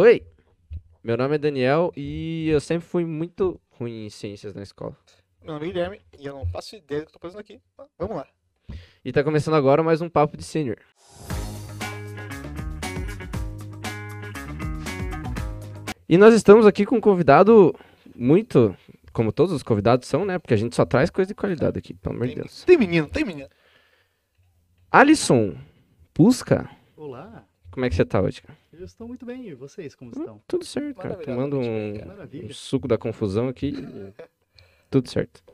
[0.00, 0.24] Oi,
[1.02, 4.96] meu nome é Daniel e eu sempre fui muito ruim em ciências na escola.
[5.42, 7.60] Meu nome é Guilherme e eu não faço ideia do que eu tô fazendo aqui.
[7.76, 8.28] Mas Vamos lá.
[9.04, 10.76] E tá começando agora mais um Papo de Sênior.
[16.08, 17.74] E nós estamos aqui com um convidado
[18.14, 18.76] muito,
[19.12, 20.38] como todos os convidados são, né?
[20.38, 22.62] Porque a gente só traz coisa de qualidade aqui, pelo amor de Deus.
[22.62, 23.48] tem menino, tem menino.
[24.92, 25.56] Alisson,
[26.14, 27.47] Pusca, Olá,
[27.78, 28.42] como é que você tá hoje?
[28.42, 28.58] cara?
[28.72, 29.48] eu estou muito bem.
[29.48, 30.42] E vocês, como estão?
[30.48, 31.14] Tudo certo, cara.
[31.14, 32.28] Tomando um, bem, cara.
[32.34, 33.72] um suco da confusão aqui.
[34.90, 35.44] Tudo certo.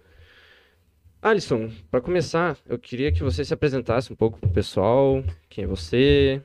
[1.21, 5.23] Alisson, para começar, eu queria que você se apresentasse um pouco pro pessoal.
[5.51, 6.43] Quem é você?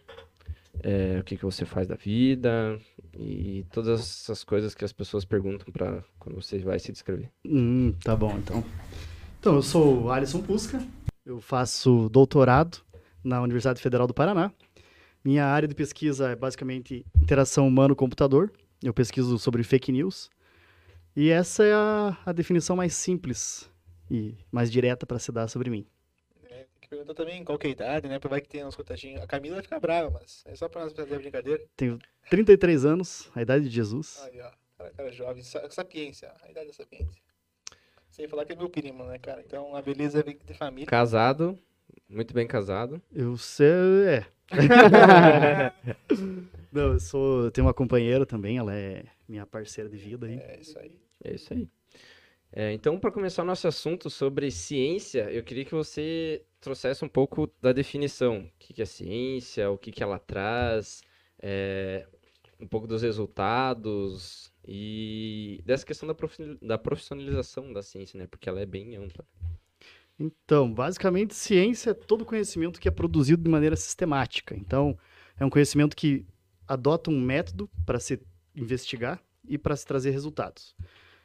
[0.83, 2.77] é, o que, que você faz da vida?
[3.17, 7.29] E todas essas coisas que as pessoas perguntam para quando você vai se descrever.
[7.45, 8.63] Hum, tá bom, então.
[9.39, 10.85] Então, eu sou o Alisson Pusca,
[11.25, 12.79] eu faço doutorado
[13.23, 14.51] na Universidade Federal do Paraná.
[15.23, 18.51] Minha área de pesquisa é basicamente interação humano-computador.
[18.81, 20.29] Eu pesquiso sobre fake news.
[21.15, 23.69] E essa é a, a definição mais simples
[24.09, 25.85] e mais direta para se dar sobre mim.
[26.49, 28.19] É, tem que perguntar também qual que é a idade, né?
[28.19, 29.21] Pra vai que tem uns contatinhos.
[29.21, 31.61] A Camila vai ficar brava, mas é só pra nós fazer a brincadeira.
[31.75, 31.99] Tenho
[32.29, 34.21] 33 anos, a idade de Jesus.
[34.23, 34.51] Aí, ó.
[34.77, 36.31] Cara, cara jovem, sa- sapiência.
[36.41, 37.21] A idade da sapiência.
[38.09, 39.41] Sem falar que é meu primo, né, cara?
[39.45, 40.87] Então a beleza vem de família.
[40.87, 41.59] Casado,
[42.07, 43.01] muito bem casado.
[43.13, 43.67] Eu sei,
[44.07, 44.25] é.
[46.71, 50.37] Não, eu sou, eu tenho uma companheira também, ela é minha parceira de vida aí.
[50.39, 50.91] É isso aí.
[51.23, 51.67] É isso aí.
[52.51, 57.09] É, então, para começar o nosso assunto sobre ciência, eu queria que você trouxesse um
[57.09, 58.39] pouco da definição.
[58.39, 61.01] O que é ciência, o que que ela traz,
[61.41, 62.07] é,
[62.59, 68.27] um pouco dos resultados e dessa questão da profi- da profissionalização da ciência, né?
[68.27, 69.25] Porque ela é bem ampla.
[70.19, 74.53] Então, basicamente, ciência é todo conhecimento que é produzido de maneira sistemática.
[74.53, 74.97] Então,
[75.39, 76.25] é um conhecimento que
[76.67, 78.19] adota um método para se
[78.53, 80.75] investigar e para se trazer resultados.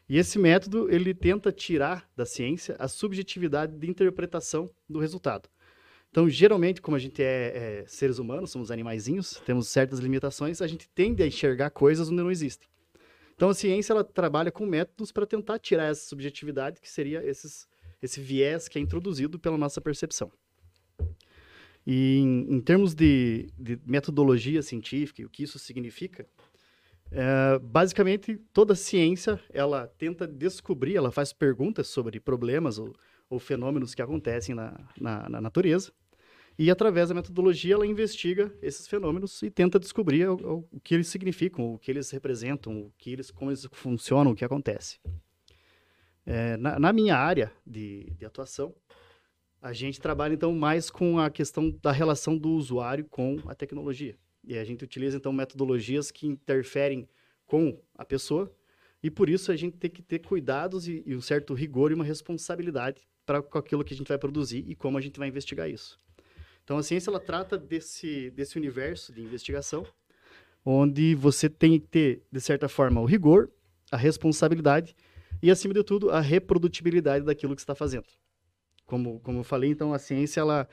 [0.09, 5.49] E esse método, ele tenta tirar da ciência a subjetividade de interpretação do resultado.
[6.11, 10.67] Então, geralmente, como a gente é, é seres humanos, somos animaizinhos, temos certas limitações, a
[10.69, 12.69] gente tende a enxergar coisas onde não existem.
[13.35, 17.67] Então, a ciência, ela trabalha com métodos para tentar tirar essa subjetividade, que seria esses
[18.05, 20.31] esse viés que é introduzido pela nossa percepção.
[21.87, 26.27] E em, em termos de, de metodologia científica e o que isso significa,
[27.11, 32.95] é, basicamente toda ciência ela tenta descobrir, ela faz perguntas sobre problemas ou,
[33.29, 35.93] ou fenômenos que acontecem na, na, na natureza
[36.59, 41.09] e através da metodologia ela investiga esses fenômenos e tenta descobrir o, o- que eles
[41.09, 44.99] significam, o que eles representam, o que eles, como eles funcionam, o que acontece.
[46.27, 48.75] É, na, na minha área de, de atuação,
[49.61, 54.17] a gente trabalha então mais com a questão da relação do usuário com a tecnologia.
[54.43, 57.09] E a gente utiliza então metodologias que interferem
[57.47, 58.55] com a pessoa,
[59.03, 61.95] e por isso a gente tem que ter cuidados e, e um certo rigor e
[61.95, 65.29] uma responsabilidade para com aquilo que a gente vai produzir e como a gente vai
[65.29, 66.01] investigar isso.
[66.63, 69.87] Então a ciência ela trata desse, desse universo de investigação,
[70.65, 73.51] onde você tem que ter, de certa forma, o rigor,
[73.91, 74.97] a responsabilidade
[75.45, 78.07] e, acima de tudo, a reprodutibilidade daquilo que você está fazendo.
[78.87, 80.67] Como, como eu falei, então, a ciência, ela,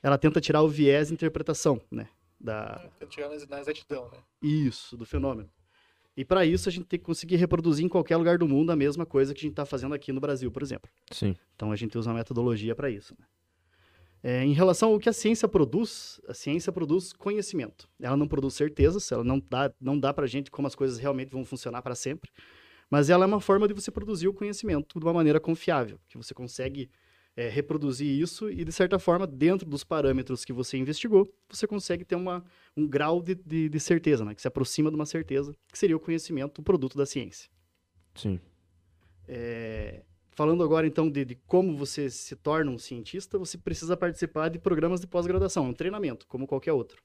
[0.00, 2.08] ela tenta tirar o viés de interpretação, né?
[2.40, 4.18] Da, chegar na na exatidão, né?
[4.40, 5.50] isso, do fenômeno.
[6.16, 8.76] E para isso, a gente tem que conseguir reproduzir em qualquer lugar do mundo a
[8.76, 10.88] mesma coisa que a gente está fazendo aqui no Brasil, por exemplo.
[11.10, 11.34] Sim.
[11.56, 13.16] Então, a gente usa uma metodologia para isso.
[13.18, 13.26] né?
[14.22, 17.88] É, em relação ao que a ciência produz, a ciência produz conhecimento.
[18.00, 20.98] Ela não produz certezas, ela não dá, não dá para a gente como as coisas
[20.98, 22.30] realmente vão funcionar para sempre,
[22.92, 26.18] mas ela é uma forma de você produzir o conhecimento de uma maneira confiável, que
[26.18, 26.90] você consegue
[27.34, 32.04] é, reproduzir isso e, de certa forma, dentro dos parâmetros que você investigou, você consegue
[32.04, 32.44] ter uma,
[32.76, 34.34] um grau de, de, de certeza, né?
[34.34, 37.48] que se aproxima de uma certeza, que seria o conhecimento, o produto da ciência.
[38.14, 38.38] Sim.
[39.26, 44.50] É, falando agora, então, de, de como você se torna um cientista, você precisa participar
[44.50, 47.02] de programas de pós-graduação, um treinamento, como qualquer outro.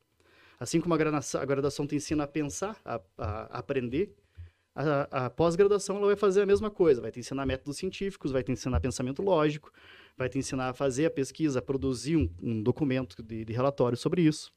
[0.60, 4.14] Assim como a graduação, te ensina a pensar, a- a aprender,
[4.78, 8.44] a, a pós-graduação ela vai fazer a mesma coisa, vai te ensinar métodos científicos, vai
[8.44, 9.72] te ensinar pensamento lógico,
[10.16, 13.98] vai te ensinar a fazer a pesquisa, a produzir um, um documento de, de relatório
[13.98, 14.54] sobre isso.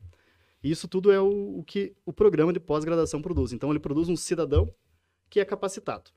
[0.62, 3.54] E isso tudo é o, o que o programa de pós-graduação produz.
[3.54, 4.70] Então, ele produz um cidadão
[5.30, 6.10] que é capacitado.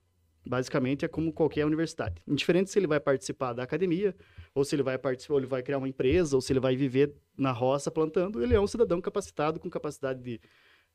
[0.46, 2.22] Basicamente, é como qualquer universidade.
[2.28, 4.14] Indiferente se ele vai participar da academia,
[4.54, 6.76] ou se ele vai participar, ou ele vai criar uma empresa, ou se ele vai
[6.76, 10.42] viver na roça plantando, ele é um cidadão capacitado, com capacidade de,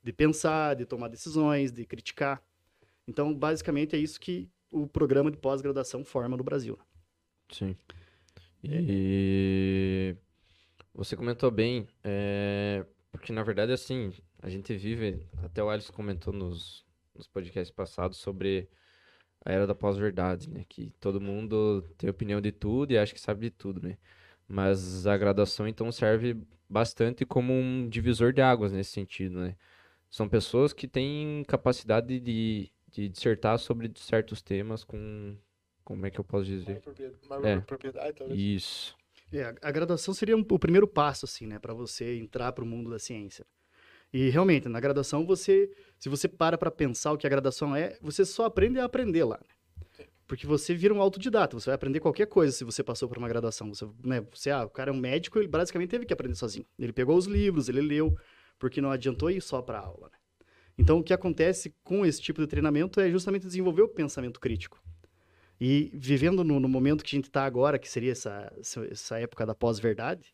[0.03, 2.43] de pensar, de tomar decisões, de criticar.
[3.09, 6.79] Então, basicamente, é isso que o programa de pós-graduação forma no Brasil.
[7.51, 7.75] Sim.
[8.63, 10.15] E
[10.93, 14.13] você comentou bem, é, porque na verdade, assim,
[14.43, 16.85] a gente vive, até o Alisson comentou nos,
[17.15, 18.69] nos podcasts passados sobre
[19.43, 20.67] a era da pós-verdade, né?
[20.69, 23.97] Que todo mundo tem opinião de tudo e acha que sabe de tudo, né?
[24.47, 26.37] Mas a graduação, então, serve
[26.69, 29.57] bastante como um divisor de águas nesse sentido, né?
[30.11, 35.37] São pessoas que têm capacidade de, de dissertar sobre certos temas com...
[35.85, 36.83] Como é que eu posso dizer?
[37.29, 37.61] Maior É.
[37.61, 38.39] propriedade, talvez.
[38.39, 38.97] Isso.
[39.33, 42.63] É, a- a graduação seria um- o primeiro passo, assim, né, para você entrar para
[42.65, 43.47] o mundo da ciência.
[44.13, 47.97] E realmente, na graduação, você, se você para para pensar o que a graduação é,
[48.01, 49.39] você só aprende a aprender lá.
[49.39, 49.55] né?
[50.27, 53.29] Porque você vira um autodidata, você vai aprender qualquer coisa se você passou por uma
[53.29, 53.73] graduação.
[53.75, 56.67] Você, né, você, ah, o cara é um médico, ele basicamente teve que aprender sozinho.
[56.79, 58.15] Ele pegou os livros, ele leu,
[58.59, 60.11] porque não adiantou ir só para aula.
[60.13, 60.18] né?
[60.79, 64.81] Então, o que acontece com esse tipo de treinamento é justamente desenvolver o pensamento crítico.
[65.61, 68.53] E vivendo no, no momento que a gente está agora, que seria essa,
[68.91, 70.33] essa- época da pós-verdade,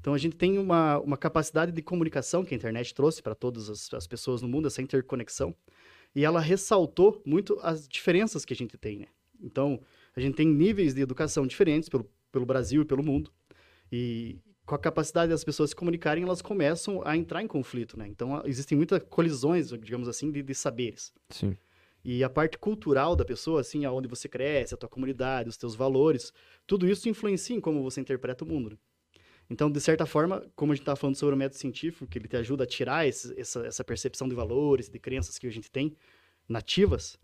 [0.00, 3.68] então a gente tem uma, uma capacidade de comunicação que a internet trouxe para todas
[3.68, 5.54] as, as pessoas no mundo, essa interconexão,
[6.14, 9.06] e ela ressaltou muito as diferenças que a gente tem, né?
[9.42, 9.80] Então,
[10.14, 13.32] a gente tem níveis de educação diferentes pelo, pelo Brasil e pelo mundo,
[13.90, 14.38] e
[14.70, 18.06] com a capacidade das pessoas se comunicarem, elas começam a entrar em conflito, né?
[18.06, 21.12] Então, existem muitas colisões, digamos assim, de, de saberes.
[21.28, 21.56] Sim.
[22.04, 25.74] E a parte cultural da pessoa, assim, aonde você cresce, a tua comunidade, os teus
[25.74, 26.32] valores,
[26.68, 28.70] tudo isso influencia em como você interpreta o mundo.
[28.70, 28.76] né?
[29.50, 32.28] Então, de certa forma, como a gente estava falando sobre o método científico, que ele
[32.28, 35.68] te ajuda a tirar esse- essa, essa percepção de valores, de crenças que a gente
[35.68, 35.96] tem
[36.48, 37.18] nativas,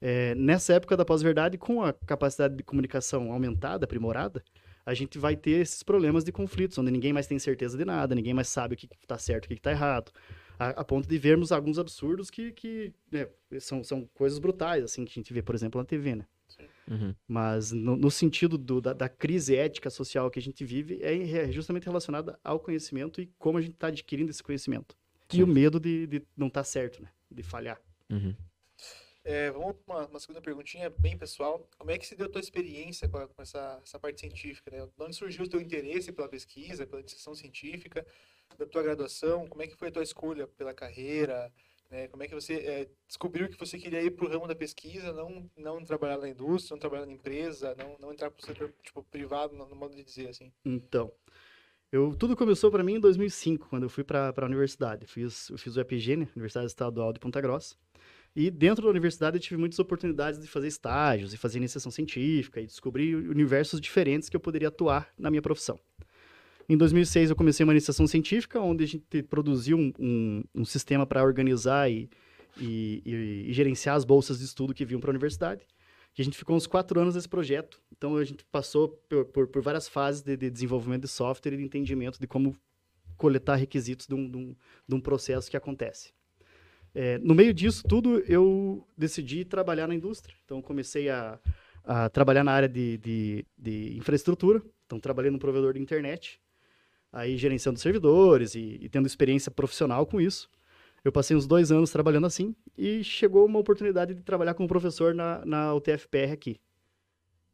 [0.00, 4.42] é, nessa época da pós-verdade, com a capacidade de comunicação aumentada, aprimorada,
[4.88, 8.14] a gente vai ter esses problemas de conflitos, onde ninguém mais tem certeza de nada,
[8.14, 10.10] ninguém mais sabe o que está certo e o que está errado,
[10.58, 13.28] a, a ponto de vermos alguns absurdos que, que né,
[13.60, 16.26] são, são coisas brutais, assim, que a gente vê, por exemplo, na TV, né?
[16.90, 17.14] Uhum.
[17.28, 21.42] Mas no, no sentido do- da, da crise ética social que a gente vive, é
[21.42, 24.96] é justamente relacionada ao conhecimento e como a gente está adquirindo esse conhecimento.
[25.30, 25.42] E Sim.
[25.42, 27.10] o medo de, de não estar certo, né?
[27.30, 27.78] De falhar.
[28.10, 28.34] Uhum.
[29.28, 31.68] É, vamos uma, uma segunda perguntinha bem pessoal.
[31.76, 34.70] Como é que se deu a tua experiência com, a- com essa, essa parte científica?
[34.70, 34.78] Né?
[34.86, 38.06] De onde surgiu o teu interesse pela pesquisa, pela iniciação científica,
[38.56, 39.46] da tua graduação?
[39.46, 41.52] Como é que foi a tua escolha pela carreira?
[41.90, 42.08] né?
[42.08, 45.12] Como é que você é, descobriu que você queria ir para o ramo da pesquisa,
[45.12, 48.72] não, não trabalhar na indústria, não trabalhar na empresa, não, não entrar para o setor
[48.82, 50.50] tipo, privado, no, no modo de dizer assim?
[50.64, 51.12] Então,
[51.92, 55.06] eu, tudo começou para mim em 2005, quando eu fui para a universidade.
[55.06, 56.28] Fiz, eu fiz o EPG, né?
[56.36, 57.76] Universidade Estadual de Ponta Grossa.
[58.40, 62.60] E dentro da universidade eu tive muitas oportunidades de fazer estágios e fazer iniciação científica
[62.60, 65.76] e descobrir universos diferentes que eu poderia atuar na minha profissão.
[66.68, 71.04] Em 2006 eu comecei uma iniciação científica, onde a gente produziu um, um, um sistema
[71.04, 72.08] para organizar e,
[72.60, 75.66] e, e- e gerenciar as bolsas de estudo que vinham para a universidade.
[76.16, 77.82] E a gente ficou uns quatro anos nesse projeto.
[77.90, 81.56] Então a gente passou por, por, por várias fases de, de desenvolvimento de software e
[81.56, 82.54] de entendimento de como
[83.16, 84.54] coletar requisitos de um, de um,
[84.86, 86.16] de um processo que acontece.
[86.94, 90.36] É, no meio disso tudo, eu decidi trabalhar na indústria.
[90.44, 91.38] Então, comecei a,
[91.84, 94.62] a trabalhar na área de, de, de infraestrutura.
[94.86, 96.40] Então, trabalhei no provedor de internet,
[97.12, 100.50] aí gerenciando servidores e, e tendo experiência profissional com isso.
[101.04, 105.14] Eu passei uns dois anos trabalhando assim e chegou uma oportunidade de trabalhar como professor
[105.14, 106.60] na, na UTFPR aqui.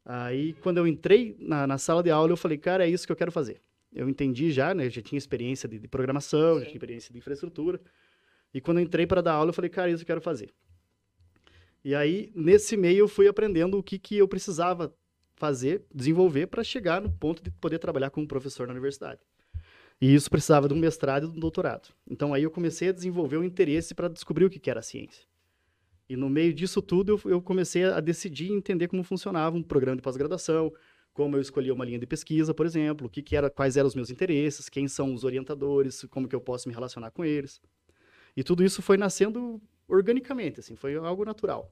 [0.03, 3.11] Aí, quando eu entrei na, na sala de aula, eu falei, cara, é isso que
[3.11, 3.61] eu quero fazer.
[3.93, 4.85] Eu entendi já, né?
[4.85, 6.65] Eu já tinha experiência de, de programação, já Sim.
[6.65, 7.79] tinha experiência de infraestrutura.
[8.55, 10.53] E quando entrei para dar aula, eu falei, cara, isso eu quero fazer.
[11.83, 14.95] E aí, nesse meio, eu fui aprendendo o que, que eu precisava
[15.35, 19.19] fazer, desenvolver, para chegar no ponto de poder trabalhar como professor na universidade.
[19.99, 21.89] E isso precisava de um mestrado e de um doutorado.
[22.09, 24.83] Então, aí eu comecei a desenvolver o interesse para descobrir o que, que era a
[24.83, 25.25] ciência.
[26.07, 29.97] E no meio disso tudo, eu, eu comecei a decidir entender como funcionava um programa
[29.97, 30.71] de pós-graduação,
[31.13, 33.87] como eu escolhia uma linha de pesquisa, por exemplo, o que, que era, quais eram
[33.87, 37.59] os meus interesses, quem são os orientadores, como que eu posso me relacionar com eles.
[38.35, 41.71] E tudo isso foi nascendo organicamente, assim, foi algo natural.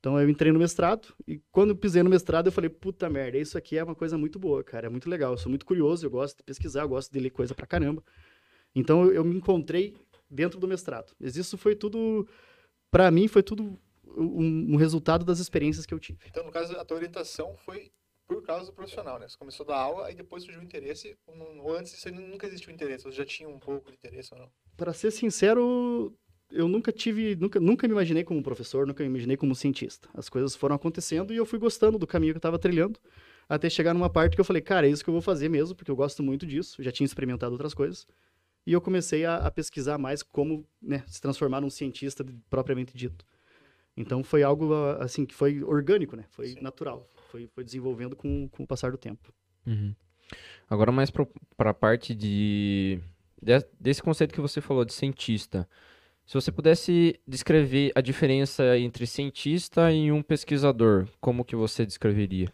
[0.00, 3.36] Então eu entrei no mestrado e quando eu pisei no mestrado eu falei, puta merda,
[3.36, 6.06] isso aqui é uma coisa muito boa, cara, é muito legal, eu sou muito curioso,
[6.06, 8.02] eu gosto de pesquisar, eu gosto de ler coisa pra caramba.
[8.74, 9.96] Então eu, eu me encontrei
[10.30, 11.12] dentro do mestrado.
[11.18, 12.28] Mas isso foi tudo,
[12.90, 13.78] pra mim foi tudo
[14.16, 16.20] um, um resultado das experiências que eu tive.
[16.26, 17.90] Então, no caso, a tua orientação foi
[18.26, 19.26] por causa do profissional, né?
[19.26, 22.72] Você começou a dar aula, aí depois surgiu o interesse, ou, antes isso nunca existiu
[22.72, 24.52] interesse, você já tinha um pouco de interesse ou não?
[24.78, 26.16] Para ser sincero,
[26.52, 30.08] eu nunca tive, nunca, nunca me imaginei como professor, nunca me imaginei como cientista.
[30.14, 32.96] As coisas foram acontecendo e eu fui gostando do caminho que eu estava trilhando,
[33.48, 35.74] até chegar numa parte que eu falei, cara, é isso que eu vou fazer mesmo,
[35.74, 38.06] porque eu gosto muito disso, já tinha experimentado outras coisas.
[38.64, 43.26] E eu comecei a, a pesquisar mais como né, se transformar num cientista propriamente dito.
[43.96, 46.24] Então foi algo ah, assim que foi orgânico, né?
[46.30, 46.60] Foi Sim.
[46.60, 49.34] natural, foi, foi desenvolvendo com, com o passar do tempo.
[49.66, 49.92] Uhum.
[50.70, 53.00] Agora mais para a parte de,
[53.42, 55.68] de- desse conceito que você falou de cientista,
[56.26, 62.52] se você pudesse descrever a diferença entre cientista e um pesquisador, como que você descreveria?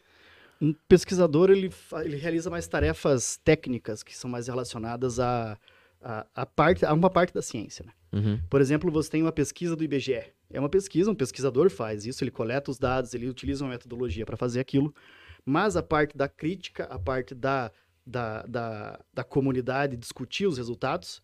[0.60, 1.72] Um pesquisador, ele,
[2.04, 5.58] ele realiza mais tarefas técnicas que são mais relacionadas a,
[6.00, 7.92] a, a parte, a uma parte da ciência, né?
[8.12, 8.38] Uhum.
[8.48, 10.22] Por exemplo, você tem uma pesquisa do IBGE.
[10.52, 14.24] É uma pesquisa, um pesquisador faz isso, ele coleta os dados, ele utiliza uma metodologia
[14.24, 14.94] para fazer aquilo,
[15.44, 17.72] mas a parte da crítica, a parte da,
[18.06, 21.22] da, da, da comunidade discutir os resultados,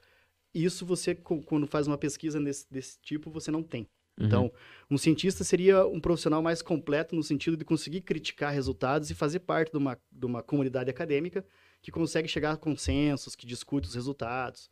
[0.55, 3.89] isso você, quando faz uma pesquisa desse, desse tipo, você não tem.
[4.19, 4.27] Uhum.
[4.27, 4.53] Então,
[4.91, 9.41] um cientista seria um profissional mais completo no sentido de conseguir criticar resultados e fazer
[9.41, 11.45] parte de uma, de uma comunidade acadêmica
[11.81, 14.69] que consegue chegar a consensos, que discute os resultados.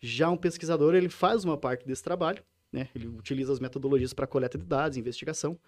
[0.00, 2.88] Já um pesquisador, ele faz uma parte desse trabalho, né?
[2.94, 5.58] Ele utiliza as metodologias para coleta de dados, investigação,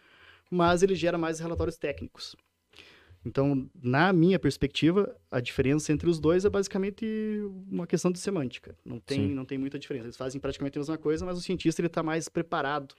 [0.51, 2.35] mas ele gera mais relatórios técnicos.
[3.25, 7.05] Então, na minha perspectiva, a diferença entre os dois é basicamente
[7.71, 8.75] uma questão de semântica.
[8.85, 9.35] Não tem, Sim.
[9.35, 10.07] não tem muita diferença.
[10.07, 12.95] Eles fazem praticamente a mesma coisa, mas o cientista ele está mais preparado,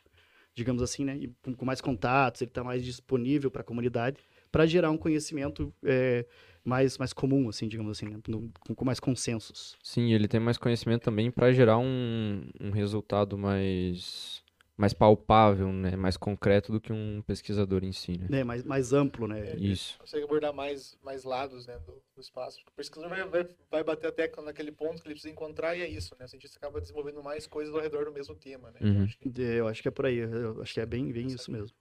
[0.54, 1.18] digamos assim, né?
[1.18, 4.18] E com, mais contatos, ele está mais disponível para a comunidade
[4.52, 6.26] para gerar um conhecimento é,
[6.64, 8.20] mais, mais comum, assim, digamos assim, né?
[8.28, 9.76] No- com, com mais consensos.
[9.82, 14.44] Sim, ele tem mais conhecimento também para gerar um, um resultado mais,
[14.82, 15.96] mais palpável, né?
[15.96, 18.28] Mais concreto do que um pesquisador em si, né?
[18.30, 18.44] Né?
[18.44, 19.56] Mais, mais amplo, né?
[19.56, 20.00] Isso.
[20.00, 22.60] Consegue abordar mais, mais lados né, do, do espaço.
[22.68, 25.84] O pesquisador vai, vai, vai bater a tecla naquele ponto que ele precisa encontrar e
[25.84, 26.26] é isso, né?
[26.26, 28.80] O cientista acaba desenvolvendo mais coisas ao redor do mesmo tema, né?
[28.82, 29.04] Uhum.
[29.04, 31.28] Acho que É, Eu acho que é por aí, eu acho que é bem, bem
[31.28, 31.78] isso mesmo.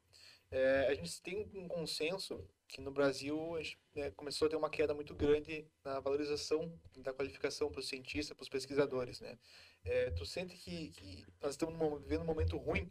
[0.51, 4.57] É, a gente tem um consenso que no Brasil a gente, né, começou a ter
[4.57, 9.39] uma queda muito grande na valorização da qualificação para os cientistas, para os pesquisadores, né?
[9.85, 12.91] É, tu sente que, que nós estamos vivendo um momento ruim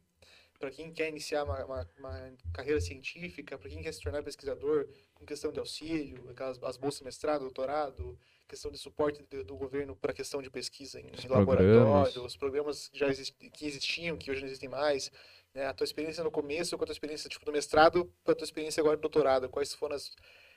[0.60, 4.90] para quem quer iniciar uma, uma- uma carreira científica, para quem quer se tornar pesquisador,
[5.14, 9.56] com questão de auxílio, aquelas as bolsas de mestrado, doutorado, questão de suporte do, do
[9.56, 12.16] governo para a questão de pesquisa em Os laboratório, programas.
[12.18, 15.10] os programas já existi- que existiam, que hoje não existem mais,
[15.54, 15.66] né?
[15.68, 18.44] A tua experiência no começo, com a tua experiência tipo do mestrado, com a tua
[18.44, 20.14] experiência agora do doutorado, quais foram as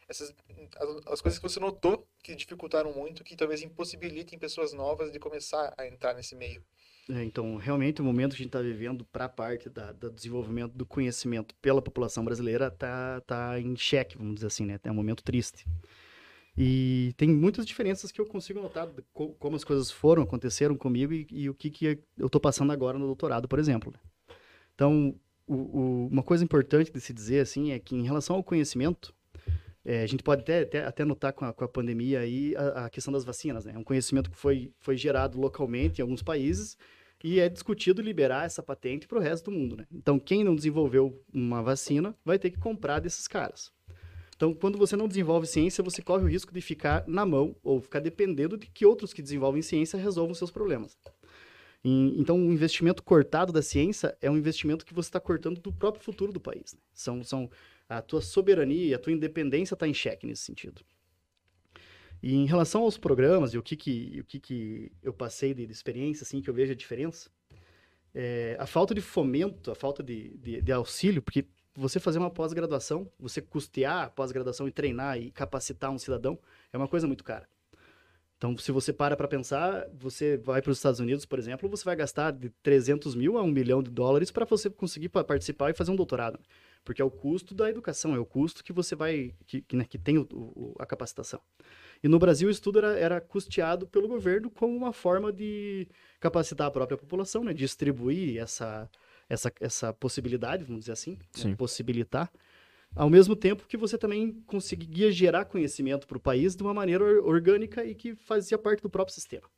[0.09, 0.35] essas
[0.77, 5.19] as, as coisas que você notou que dificultaram muito, que talvez impossibilitem pessoas novas de
[5.19, 6.63] começar a entrar nesse meio.
[7.11, 10.11] É, então, realmente, o momento que a gente está vivendo para a parte da, do
[10.11, 14.79] desenvolvimento do conhecimento pela população brasileira está tá em xeque, vamos dizer assim, né?
[14.85, 15.67] É um momento triste.
[16.57, 21.13] E tem muitas diferenças que eu consigo notar co- como as coisas foram, aconteceram comigo
[21.13, 23.91] e, e o que, que eu estou passando agora no doutorado, por exemplo.
[23.91, 23.99] né?
[24.75, 28.45] Então, o- o- uma coisa importante de se dizer, assim, é que em relação ao
[28.45, 29.15] conhecimento,
[29.85, 32.87] é, a gente pode até, até, até notar com a, com a pandemia aí a,
[32.87, 33.73] a questão das vacinas, né?
[33.75, 36.77] É um conhecimento que foi, foi gerado localmente em alguns países
[37.25, 39.87] e é discutido liberar essa patente para o resto do mundo, né?
[39.93, 43.73] Então, quem não desenvolveu uma vacina vai ter que comprar desses caras.
[44.37, 47.81] Então, quando você não desenvolve ciência, você corre o risco de ficar na mão ou
[47.81, 50.99] ficar dependendo de que outros que desenvolvem ciência resolvam seus problemas.
[51.85, 55.73] E- então, o investimento cortado da ciência é um investimento que você está cortando do
[55.73, 56.73] próprio futuro do país.
[56.75, 56.81] né?
[56.93, 57.51] São, são
[57.99, 60.83] a tua soberania, a tua independência está em xeque nesse sentido.
[62.23, 65.67] E em relação aos programas e o que que, o que, que eu passei de,
[65.67, 67.29] de experiência, assim, que eu vejo a diferença,
[68.15, 72.31] é, a falta de fomento, a falta de, de, de auxílio, porque você fazer uma
[72.31, 76.39] pós-graduação, você custear a pós-graduação e treinar e capacitar um cidadão
[76.73, 77.49] é uma coisa muito cara.
[78.37, 81.85] Então, se você para para pensar, você vai para os Estados Unidos, por exemplo, você
[81.85, 85.71] vai gastar de 300 mil a 1 milhão de dólares para você conseguir pa- participar
[85.71, 86.39] e fazer um doutorado.
[86.85, 89.85] Porque é o custo da educação, é o custo que você vai, que, que, né,
[89.85, 91.41] que tem o- o- a capacitação.
[92.03, 95.87] E no Brasil, o estudo era, era custeado pelo governo como uma forma de
[96.19, 98.91] capacitar a própria população, né, distribuir essa,
[99.29, 101.17] essa, essa possibilidade, vamos dizer assim,
[101.51, 102.31] né, possibilitar,
[102.95, 107.05] ao mesmo tempo que você também conseguia gerar conhecimento para o país de uma maneira
[107.05, 109.49] or- orgânica e que fazia parte do próprio sistema.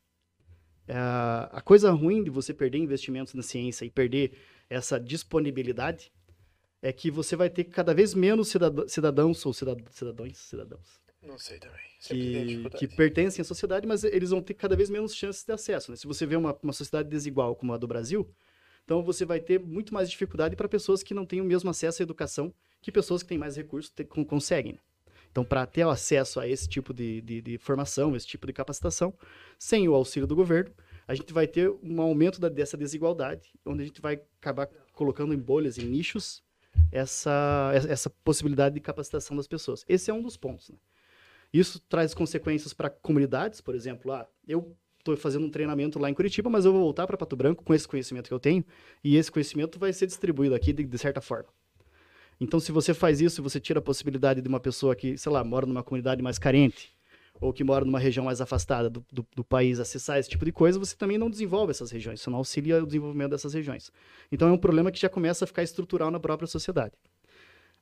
[0.86, 4.36] É, a coisa ruim de você perder investimentos na ciência e perder
[4.68, 6.12] essa disponibilidade
[6.88, 11.38] é que você vai ter cada vez menos cidad- cidadãos ou cidad- cidadãos, cidadãos Não
[11.38, 11.80] sei também.
[12.06, 15.90] Que, que pertencem à sociedade, mas eles vão ter cada vez menos chances de acesso.
[15.90, 15.96] né?
[15.96, 18.28] Se você vê uma, uma sociedade desigual como a do Brasil,
[18.84, 22.02] então você vai ter muito mais dificuldade para pessoas que não têm o mesmo acesso
[22.02, 24.72] à educação que pessoas que têm mais recursos te- con- conseguem.
[24.74, 24.78] né?
[25.30, 28.52] Então, para ter o acesso a esse tipo de, de, de formação, esse tipo de
[28.52, 29.12] capacitação,
[29.58, 30.70] sem o auxílio do governo,
[31.08, 35.32] a gente vai ter um aumento da- dessa desigualdade, onde a gente vai acabar colocando
[35.34, 36.42] em bolhas, em nichos,
[36.92, 39.84] essa, essa possibilidade de capacitação das pessoas.
[39.88, 40.70] Esse é um dos pontos.
[40.70, 40.76] Né?
[41.52, 46.14] Isso traz consequências para comunidades, por exemplo, ah, eu estou fazendo um treinamento lá em
[46.14, 48.64] Curitiba, mas eu vou voltar para Pato Branco com esse conhecimento que eu tenho,
[49.02, 51.48] e esse conhecimento vai ser distribuído aqui de, de certa forma.
[52.40, 55.44] Então, se você faz isso, você tira a possibilidade de uma pessoa que, sei lá,
[55.44, 56.93] mora numa comunidade mais carente,
[57.44, 60.52] ou que mora numa região mais afastada do, do, do, país acessar esse tipo de
[60.52, 63.92] coisa, você também não desenvolve essas regiões, você não auxilia o desenvolvimento dessas regiões.
[64.32, 66.94] Então é um problema que já começa a ficar estrutural na própria sociedade.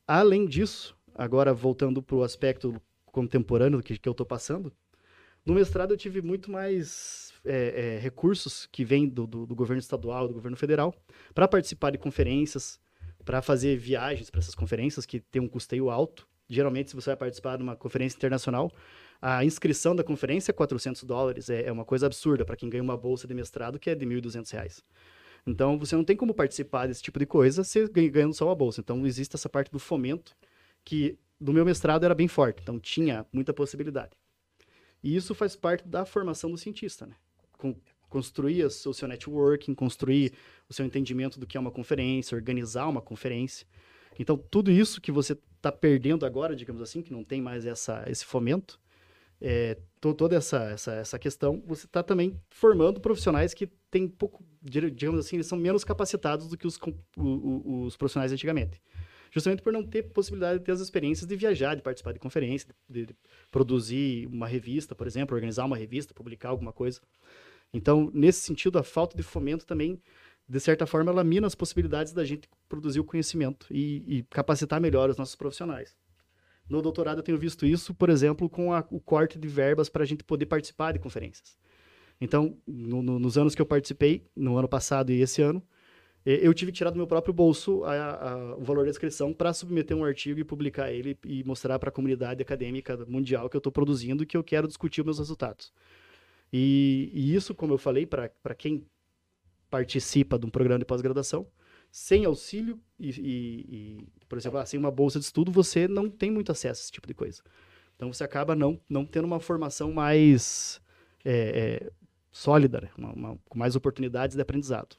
[0.05, 4.69] Além disso, agora voltando para o aspecto contemporâneo que, que eu estou passando,
[5.45, 9.79] no mestrado eu tive muito mais é, é, recursos que vêm do, do, do, governo
[9.79, 10.93] estadual, do governo federal,
[11.33, 12.81] para participar de conferências,
[13.23, 16.27] para fazer viagens para essas conferências que tem um custeio alto.
[16.49, 18.69] Geralmente, se você vai participar de uma conferência internacional,
[19.25, 21.49] a inscrição da conferência é 400 dólares.
[21.49, 24.05] É, é uma coisa absurda para quem ganha uma bolsa de mestrado que é de
[24.05, 24.83] 1.200 reais.
[25.47, 28.81] Então, você não tem como participar desse tipo de coisa se ganhando só uma bolsa.
[28.81, 30.35] Então, existe essa parte do fomento
[30.83, 32.61] que do meu mestrado era bem forte.
[32.61, 34.11] Então, tinha muita possibilidade.
[35.01, 37.15] E isso faz parte da formação do cientista, né?
[37.57, 37.77] Com,
[38.09, 40.33] construir o seu networking, construir
[40.67, 43.65] o seu entendimento do que é uma conferência, organizar uma conferência.
[44.19, 48.03] Então, tudo isso que você está perdendo agora, digamos assim, que não tem mais essa,
[48.07, 48.82] esse fomento,
[49.43, 55.19] é, toda essa, essa, essa questão, você está também formando profissionais que têm pouco, digamos
[55.19, 56.79] assim, eles são menos capacitados do que os,
[57.17, 58.81] os, os profissionais antigamente
[59.33, 62.71] justamente por não ter possibilidade de ter as experiências de viajar, de participar de conferências,
[62.87, 63.15] de, de,
[63.49, 67.01] produzir uma revista, por exemplo, organizar uma revista, publicar alguma coisa.
[67.73, 69.99] Então, nesse sentido, a falta de fomento também,
[70.47, 74.79] de certa forma, ela mina as possibilidades da gente produzir o conhecimento e, e capacitar
[74.79, 75.95] melhor os nossos profissionais.
[76.69, 80.03] No doutorado, eu tenho visto isso, por exemplo, com a, o corte de verbas para
[80.03, 81.57] a gente poder participar de conferências.
[82.19, 85.61] Então, no, no, nos anos que eu participei, no ano passado e esse ano,
[86.25, 89.51] eu tive que tirar do meu próprio bolso a, a, o valor da inscrição para
[89.51, 93.59] submeter um artigo e publicar ele e mostrar para a comunidade acadêmica mundial que eu
[93.59, 95.73] estou produzindo e que eu quero discutir os meus resultados.
[96.51, 98.85] E, e isso, como eu falei, para quem
[99.69, 101.45] participa de um programa de pós-graduação,
[101.93, 106.09] sem auxílio e, e, e, por exemplo, ah, sem uma bolsa de estudo, você não
[106.09, 107.43] tem muito acesso a esse tipo de coisa.
[107.95, 110.81] Então você acaba não, não tendo uma formação mais
[111.23, 111.91] é, é,
[112.31, 112.89] sólida, né?
[112.97, 114.97] uma, uma, com mais oportunidades de aprendizado.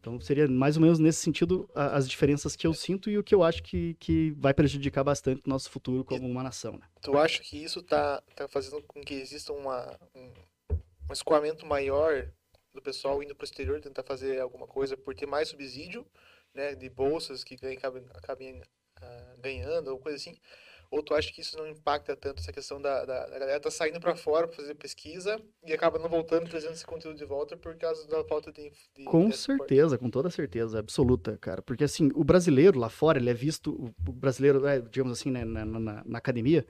[0.00, 3.22] Então, seria mais ou menos nesse sentido a, as diferenças que eu sinto e o
[3.22, 6.72] que eu acho que, que vai prejudicar bastante o nosso futuro como uma nação.
[6.72, 6.86] Né?
[7.02, 10.32] Tu acha que isso está tá fazendo com que exista uma, um,
[11.08, 12.28] um escoamento maior
[12.72, 16.06] do pessoal indo para o exterior tentar fazer alguma coisa por ter mais subsídio
[16.54, 20.36] né, de bolsas que acabem, acabem uh, ganhando, ou coisa assim?
[20.90, 23.70] Ou tu acha que isso não impacta tanto essa questão da, da, da galera tá
[23.70, 27.56] saindo para fora para fazer pesquisa e acaba não voltando trazendo esse conteúdo de volta
[27.56, 28.72] por causa da falta de.
[28.96, 31.62] de com certeza, com toda certeza absoluta, cara.
[31.62, 35.44] Porque assim, o brasileiro lá fora, ele é visto, o brasileiro, é, digamos assim, né,
[35.44, 36.66] na, na, na, academia,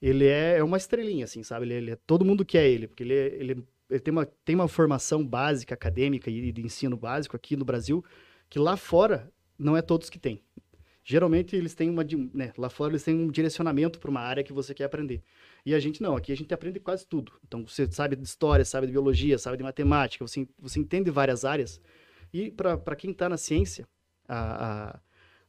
[0.00, 1.66] ele é, é uma estrelinha, assim, sabe?
[1.66, 4.68] Ele, ele é todo mundo quer ele, porque ele, ele, ele tem, uma, tem uma
[4.68, 8.04] formação básica, acadêmica e de ensino básico aqui no Brasil,
[8.48, 10.42] que lá fora não é todos que têm
[11.10, 14.52] geralmente eles têm uma, né, lá fora eles têm um direcionamento para uma área que
[14.52, 15.22] você quer aprender.
[15.64, 17.32] E a gente não, aqui a gente aprende quase tudo.
[17.46, 21.44] Então você sabe de história, sabe de biologia, sabe de matemática, você, você entende várias
[21.44, 21.80] áreas.
[22.32, 23.88] E para quem está na ciência,
[24.28, 25.00] a, a,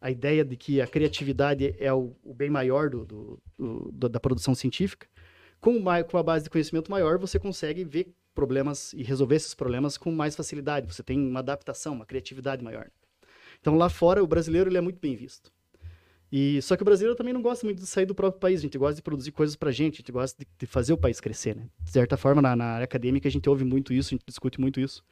[0.02, 3.44] a, ideia de que a criatividade é o, o bem maior do, do,
[3.92, 5.08] do, da produção científica,
[5.60, 9.54] com, uma, com a base de conhecimento maior, você consegue ver problemas e resolver esses
[9.54, 10.92] problemas com mais facilidade.
[10.94, 12.90] Você tem uma adaptação, uma criatividade maior.
[13.60, 15.52] Então lá fora o brasileiro ele é muito bem visto.
[16.32, 18.64] E só que o brasileiro também não gosta muito de sair do próprio país, a
[18.64, 21.20] gente gosta de produzir coisas pra gente, a gente gosta de, de fazer o país
[21.20, 21.68] crescer, né?
[21.82, 24.60] De certa forma, na, na, área acadêmica a gente ouve muito isso, a gente discute
[24.60, 25.04] muito isso.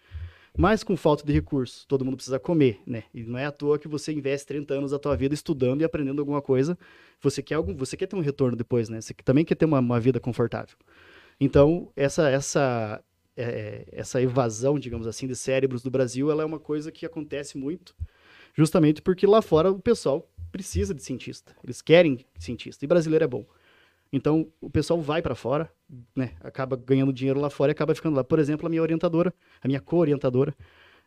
[0.57, 3.03] Mas com falta de recursos, todo mundo precisa comer, né?
[3.13, 5.83] E não é à toa que você investe 30 anos da tua vida estudando e
[5.83, 6.77] aprendendo alguma coisa.
[7.21, 9.01] Você quer algum, você quer ter um retorno depois, né?
[9.01, 10.75] Você também quer ter uma, uma vida confortável.
[11.39, 13.03] Então, essa essa
[13.41, 17.05] é, é essa evasão, digamos assim, de cérebros do Brasil, ela é uma coisa que
[17.05, 17.95] acontece muito
[18.59, 21.55] Justamente porque lá fora o pessoal precisa de cientista.
[21.63, 22.83] Eles querem cientista.
[22.83, 23.45] E brasileiro é bom.
[24.11, 25.71] Então, o pessoal vai para fora,
[26.15, 26.33] né?
[26.41, 28.23] Acaba ganhando dinheiro lá fora e acaba ficando lá.
[28.23, 30.53] Por exemplo, a minha orientadora, a minha co-orientadora,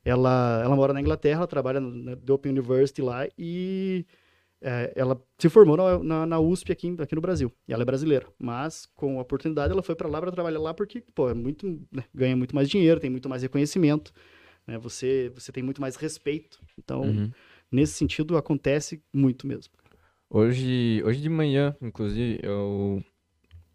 [0.04, 4.06] ela, ela mora na Inglaterra, ela trabalha na Open University lá e
[4.62, 7.52] é, ela se formou na, na, na, USP aqui, aqui no Brasil.
[7.68, 8.26] E ela é brasileira.
[8.38, 11.66] Mas, com a oportunidade, ela foi para lá para trabalhar lá porque, pô, é muito,
[11.90, 12.04] né?
[12.14, 14.12] ganha muito mais dinheiro, tem muito mais reconhecimento
[14.66, 14.78] né?
[14.78, 16.60] Você, você tem muito mais respeito.
[16.78, 17.30] Então, uhum.
[17.70, 19.72] nesse sentido, acontece muito mesmo.
[20.28, 23.02] Hoje, hoje de manhã, inclusive, eu,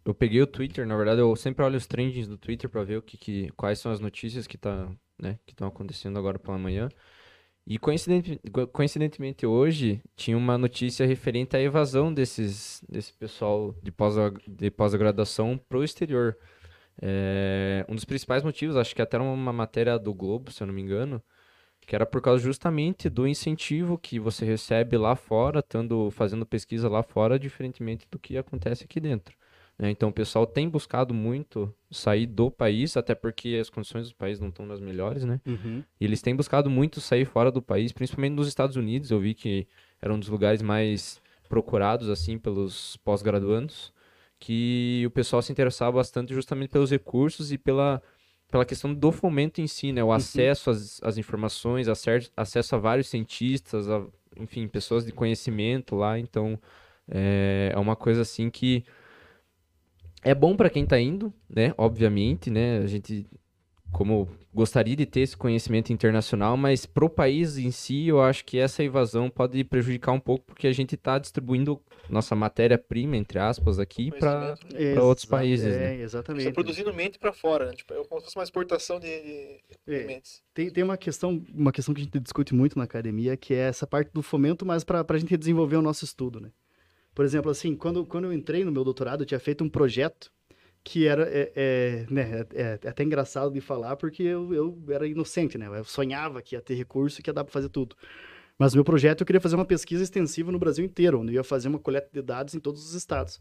[0.04, 0.86] eu peguei o Twitter.
[0.86, 3.78] Na verdade, eu sempre olho os trendings do Twitter para ver o que, que, quais
[3.78, 6.88] são as notícias que tá, né, estão acontecendo agora pela manhã.
[7.70, 8.40] E coincidente,
[8.72, 15.66] coincidentemente hoje tinha uma notícia referente à evasão desses, desse pessoal de pós-graduação de pós
[15.68, 16.38] para o exterior.
[17.02, 20.66] É, um dos principais motivos, acho que até era uma matéria do Globo, se eu
[20.66, 21.22] não me engano,
[21.82, 25.62] que era por causa justamente do incentivo que você recebe lá fora,
[26.10, 29.36] fazendo pesquisa lá fora, diferentemente do que acontece aqui dentro.
[29.78, 29.90] Né?
[29.90, 34.40] Então o pessoal tem buscado muito sair do país, até porque as condições do país
[34.40, 35.40] não estão nas melhores, né?
[35.46, 35.84] Uhum.
[36.00, 39.10] E eles têm buscado muito sair fora do país, principalmente nos Estados Unidos.
[39.10, 39.68] Eu vi que
[40.02, 43.92] era um dos lugares mais procurados assim pelos pós-graduandos,
[44.38, 48.02] que o pessoal se interessava bastante justamente pelos recursos e pela
[48.50, 50.02] pela questão do fomento em si, né?
[50.02, 54.02] O acesso às, às informações, acesso a vários cientistas, a,
[54.38, 56.18] enfim, pessoas de conhecimento lá.
[56.18, 56.58] Então,
[57.06, 58.84] é, é uma coisa assim que
[60.22, 61.72] é bom para quem tá indo, né?
[61.76, 62.78] Obviamente, né?
[62.78, 63.26] A gente,
[63.92, 68.58] como gostaria de ter esse conhecimento internacional, mas pro país em si, eu acho que
[68.58, 73.78] essa evasão pode prejudicar um pouco, porque a gente está distribuindo nossa matéria-prima, entre aspas,
[73.78, 74.56] aqui, para.
[74.94, 76.00] Pra outros países, É, né?
[76.00, 76.48] Exatamente.
[76.48, 77.72] está produzindo mente para fora, né?
[77.72, 80.06] Tipo, é como se fosse uma exportação de, de É.
[80.06, 80.42] mentes.
[80.54, 83.68] Tem, tem uma questão, uma questão que a gente discute muito na academia, que é
[83.68, 86.50] essa parte do fomento, mas para a gente desenvolver o nosso estudo, né?
[87.18, 90.30] Por exemplo, assim, quando, quando eu entrei no meu doutorado, eu tinha feito um projeto
[90.84, 95.04] que era, é, é, né, é, é até engraçado de falar, porque eu, eu era
[95.04, 95.66] inocente, né?
[95.66, 97.96] Eu sonhava que ia ter recurso e que ia dar para fazer tudo.
[98.56, 101.42] Mas meu projeto, eu queria fazer uma pesquisa extensiva no Brasil inteiro, onde eu ia
[101.42, 103.40] fazer uma coleta de dados em todos os estados.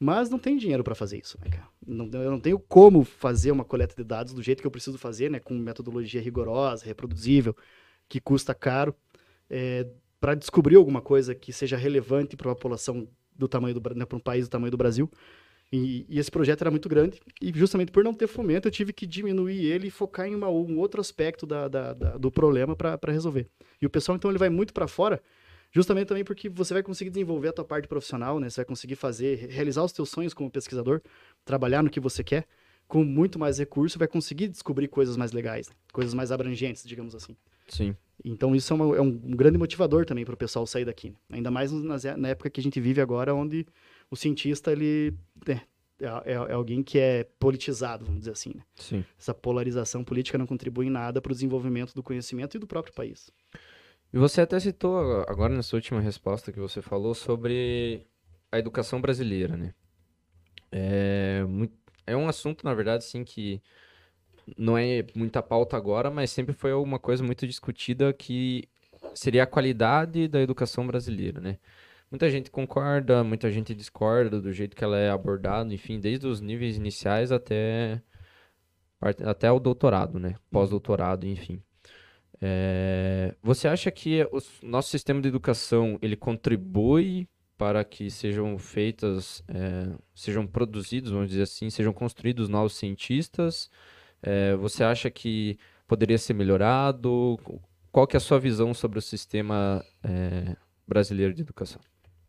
[0.00, 1.68] Mas não tem dinheiro para fazer isso, né, cara?
[1.86, 4.96] Não, eu não tenho como fazer uma coleta de dados do jeito que eu preciso
[4.96, 5.38] fazer, né?
[5.38, 7.54] Com metodologia rigorosa, reproduzível,
[8.08, 8.96] que custa caro,
[10.22, 14.16] para descobrir alguma coisa que seja relevante para uma população do tamanho do né, para
[14.16, 15.10] um país do tamanho do Brasil.
[15.72, 18.92] E, e esse projeto era muito grande e justamente por não ter fomento eu tive
[18.92, 22.76] que diminuir ele e focar em uma- um outro aspecto da- da- da- do problema
[22.76, 23.48] para resolver.
[23.80, 25.20] E o pessoal então ele vai muito para fora,
[25.72, 28.48] justamente também porque você vai conseguir desenvolver a tua parte profissional, né?
[28.48, 31.00] Você vai conseguir fazer, realizar os teus sonhos como pesquisador,
[31.44, 32.46] trabalhar no que você quer
[32.86, 35.74] com muito mais recurso, vai conseguir descobrir coisas mais legais, né?
[35.92, 37.34] coisas mais abrangentes, digamos assim.
[37.66, 37.96] Sim.
[38.24, 41.10] Então isso é, uma- é um grande motivador também para o pessoal sair daqui.
[41.10, 41.16] né?
[41.32, 43.66] Ainda mais nas- na época que a gente vive agora, onde
[44.10, 45.12] o cientista ele
[45.48, 45.60] é,
[46.00, 48.52] é- é alguém que é politizado, vamos dizer assim.
[48.54, 48.62] né?
[48.76, 49.04] Sim.
[49.18, 52.94] Essa polarização política não contribui em nada para o desenvolvimento do conhecimento e do próprio
[52.94, 53.30] país.
[54.12, 58.06] E você até citou agora nessa última resposta que você falou sobre
[58.52, 59.74] a educação brasileira, né?
[60.70, 61.42] É,
[62.06, 63.60] é um assunto, na verdade, sim, que
[64.56, 68.68] não é muita pauta agora, mas sempre foi uma coisa muito discutida que
[69.14, 71.58] seria a qualidade da educação brasileira, né?
[72.10, 76.40] Muita gente concorda, muita gente discorda do jeito que ela é abordada, enfim, desde os
[76.40, 78.02] níveis iniciais até,
[79.00, 80.34] até o doutorado, né?
[80.50, 81.62] Pós-doutorado, enfim.
[82.40, 89.42] É, você acha que o nosso sistema de educação ele contribui para que sejam feitas,
[89.48, 93.70] é, sejam produzidos, vamos dizer assim, sejam construídos novos cientistas?
[94.22, 97.38] É, você acha que poderia ser melhorado?
[97.90, 100.56] Qual que é a sua visão sobre o sistema, é,
[100.86, 101.80] brasileiro de educação?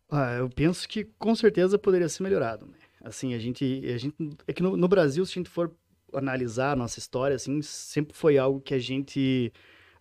[0.09, 2.65] Ah, eu penso que com certeza poderia ser melhorado.
[2.67, 2.75] Né?
[3.03, 4.15] Assim, a gente, a gente
[4.47, 5.71] é que no, no Brasil, se a gente for
[6.13, 9.51] analisar a nossa história, assim, sempre foi algo que a gente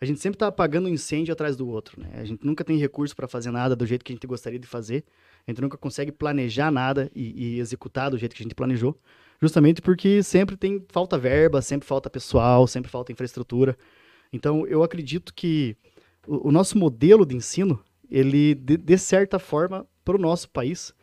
[0.01, 2.11] a gente sempre está apagando um incêndio atrás do outro, né?
[2.15, 4.67] A gente nunca tem recurso para fazer nada do jeito que a gente gostaria de
[4.67, 5.05] fazer.
[5.47, 8.99] A gente nunca consegue planejar nada e, e executar do jeito que a gente planejou,
[9.43, 13.77] justamente porque sempre tem falta verba, sempre falta pessoal, sempre falta infraestrutura.
[14.33, 15.77] Então, eu acredito que
[16.25, 20.95] o, o nosso modelo de ensino, ele de, de certa forma para o nosso país,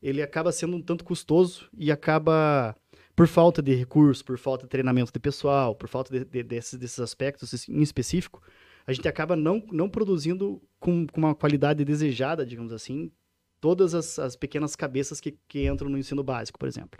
[0.00, 2.74] ele acaba sendo um tanto custoso e acaba
[3.14, 6.78] por falta de recursos, por falta de treinamento de pessoal, por falta de, de, desses,
[6.78, 8.42] desses aspectos em específico,
[8.86, 13.12] a gente acaba não, não produzindo com, com uma qualidade desejada, digamos assim,
[13.60, 16.98] todas as, as pequenas cabeças que, que entram no ensino básico, por exemplo.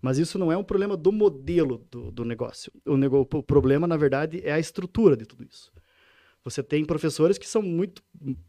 [0.00, 2.72] Mas isso não é um problema do modelo do, do negócio.
[2.84, 5.72] O, nego, o problema, na verdade, é a estrutura de tudo isso.
[6.46, 8.00] Você tem professores que são muito,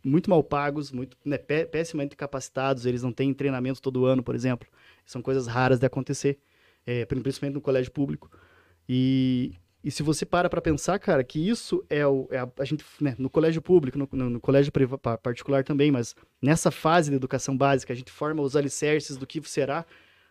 [0.06, 1.40] muito mal pagos, muito né,
[2.16, 4.70] capacitados, eles não têm treinamento todo ano, por exemplo.
[5.04, 6.38] São coisas raras de acontecer,
[6.86, 8.30] é, principalmente no colégio público.
[8.88, 9.52] E,
[9.84, 12.86] e se você para para pensar, cara, que isso é, o, é a, a gente,
[13.02, 14.72] né, no colégio público, no, no, no colégio
[15.24, 19.42] particular também, mas nessa fase de educação básica, a gente forma os alicerces do que
[19.50, 19.84] será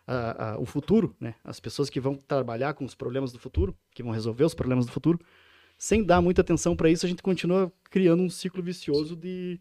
[0.07, 1.35] a- a- o futuro, né?
[1.43, 4.85] As pessoas que vão trabalhar com os problemas do futuro, que vão resolver os problemas
[4.85, 5.19] do futuro.
[5.77, 9.59] Sem dar muita atenção para isso, a gente continua criando um ciclo vicioso de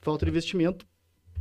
[0.00, 0.84] falta de investimento,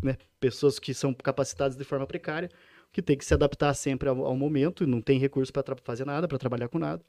[0.04, 0.18] né?
[0.40, 2.50] Pessoas que são capacitadas de forma precária,
[2.92, 6.06] que tem que se adaptar sempre ao, ao momento e não tem recurso para fazer
[6.06, 7.02] nada, para trabalhar com nada.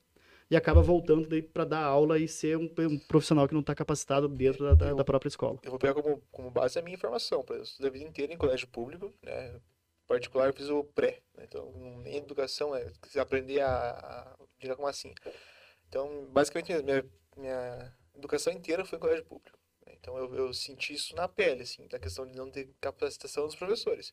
[0.51, 3.75] E acaba voltando daí para dar aula e ser um, um profissional que não está
[3.75, 5.59] capacitado dentro da, da, da própria escola.
[5.63, 8.33] Eu vou pegar como, como base a minha informação, para eu estudei a vida inteira
[8.33, 9.55] em colégio público, né?
[10.13, 11.45] Particular eu fiz o pré, né?
[11.49, 11.73] então
[12.03, 14.37] nem educação é aprender a,
[14.69, 15.15] a como assim.
[15.89, 17.05] Então, basicamente minha,
[17.37, 19.59] minha educação inteira foi em colégio público.
[19.87, 19.95] né?
[19.99, 23.57] Então eu, eu senti isso na pele, assim, da questão de não ter capacitação dos
[23.57, 24.13] professores.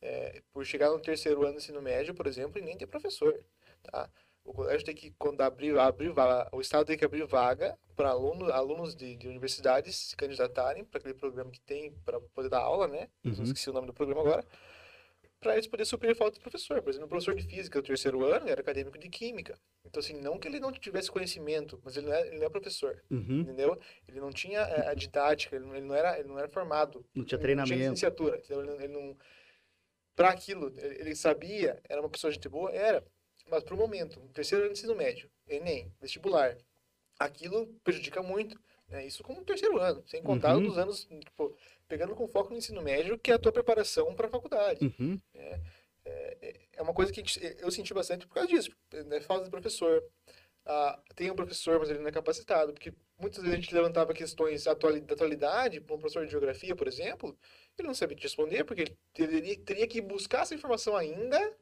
[0.00, 3.38] é, por chegar no terceiro ano do ensino médio, por exemplo, e nem ter professor,
[3.82, 4.08] tá?
[4.42, 6.12] O colégio tem que, quando abrir, abrir
[6.52, 10.98] o Estado tem que abrir vaga para alunos, alunos de, de universidades se candidatarem para
[10.98, 13.08] aquele programa que tem para poder dar aula, né?
[13.22, 13.42] Uhum.
[13.42, 14.44] Esqueci o nome do programa agora.
[15.40, 16.82] Para eles poderem suprir a falta de professor.
[16.82, 19.58] Por exemplo, o professor de física do terceiro ano era acadêmico de química.
[19.86, 22.50] Então, assim, não que ele não tivesse conhecimento, mas ele não é, ele não é
[22.50, 23.40] professor, Uhum.
[23.40, 23.80] entendeu?
[24.06, 27.04] Ele não tinha é, a didática, ele não, ele não era, ele não era formado
[27.14, 27.68] Não tinha ele Não treinamento.
[27.74, 28.60] tinha licenciatura, entendeu?
[28.60, 29.16] Ele, não- ele não.
[30.14, 33.02] Pra aquilo, ele sabia, era uma pessoa de gente boa, era.
[33.48, 36.54] Mas pro momento, no terceiro ano de ensino médio, Enem, vestibular,
[37.18, 38.60] aquilo prejudica muito.
[38.88, 39.06] Né?
[39.06, 40.68] Isso como terceiro ano, sem contar Uhum.
[40.68, 41.56] os anos, tipo,
[41.90, 44.94] pegando com foco no ensino médio, que é a tua preparação para a faculdade.
[44.98, 45.20] Uhum.
[46.72, 48.70] É uma coisa que gente- eu senti bastante por causa disso,
[49.06, 49.20] né?
[49.20, 50.02] falta de professor.
[50.64, 54.14] Ah, tem um professor, mas ele não é capacitado, porque muitas vezes a gente levantava
[54.14, 57.36] questões da atualidade para um professor de geografia, por exemplo,
[57.76, 61.56] ele não sabia te responder, porque ele teria, teria que buscar essa informação ainda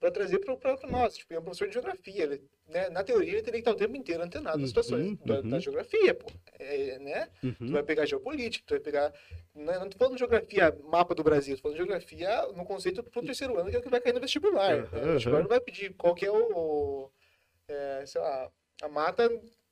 [0.00, 0.56] para trazer para
[0.90, 1.16] nós.
[1.18, 2.88] Tipo, é um professor de geografia, ele, né?
[2.88, 5.48] na teoria ele teria que estar o tempo inteiro antenado nas Uhum, situações da, da
[5.56, 5.60] uhum.
[5.60, 6.26] geografia, pô.
[6.58, 7.28] É, né?
[7.42, 7.72] Tu Uhum.
[7.72, 9.12] vai pegar geopolítica, tu vai pegar.
[9.54, 13.02] Não, não tô falando de geografia, mapa do Brasil, tô falando de geografia no conceito
[13.04, 14.76] pro terceiro ano, que é o que vai cair no vestibular.
[14.76, 14.88] né?
[14.94, 16.36] Aham, O vestibular não vai pedir qual que é o.
[16.56, 17.10] o,
[17.68, 18.50] é, sei lá,
[18.82, 19.28] a mata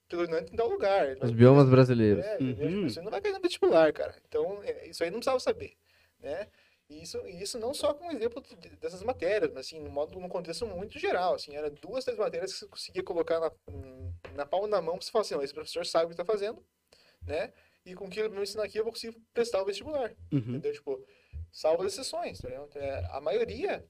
[0.07, 1.17] predominante em tal lugar.
[1.23, 2.25] Os biomas brasileiros.
[2.25, 2.69] É, entendeu?
[2.69, 2.87] Uhum.
[2.87, 4.15] Isso aí não vai cair no vestibular, cara.
[4.29, 5.73] Então, é, isso aí não precisava saber.
[6.21, 6.49] Né?
[6.89, 10.19] E isso, e isso não só com exemplo de- dessas matérias, mas assim, no modo,
[10.19, 13.53] num contexto muito geral, assim, era duas, três matérias que você conseguia colocar na,
[14.35, 16.25] na palma da mão pra você falar assim, ó, esse professor sabe o que está
[16.25, 16.65] fazendo,
[17.27, 17.53] né?
[17.85, 20.39] E com o que ele me ensinar aqui eu vou conseguir prestar o vestibular, Uhum.
[20.57, 20.73] entendeu?
[20.73, 21.05] Tipo,
[21.53, 22.49] salvo as exceções, tá?
[22.77, 23.85] É, a maioria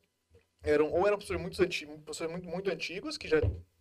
[0.63, 3.39] eram, ou eram professores muito, anti, professores muito, muito antigos, que já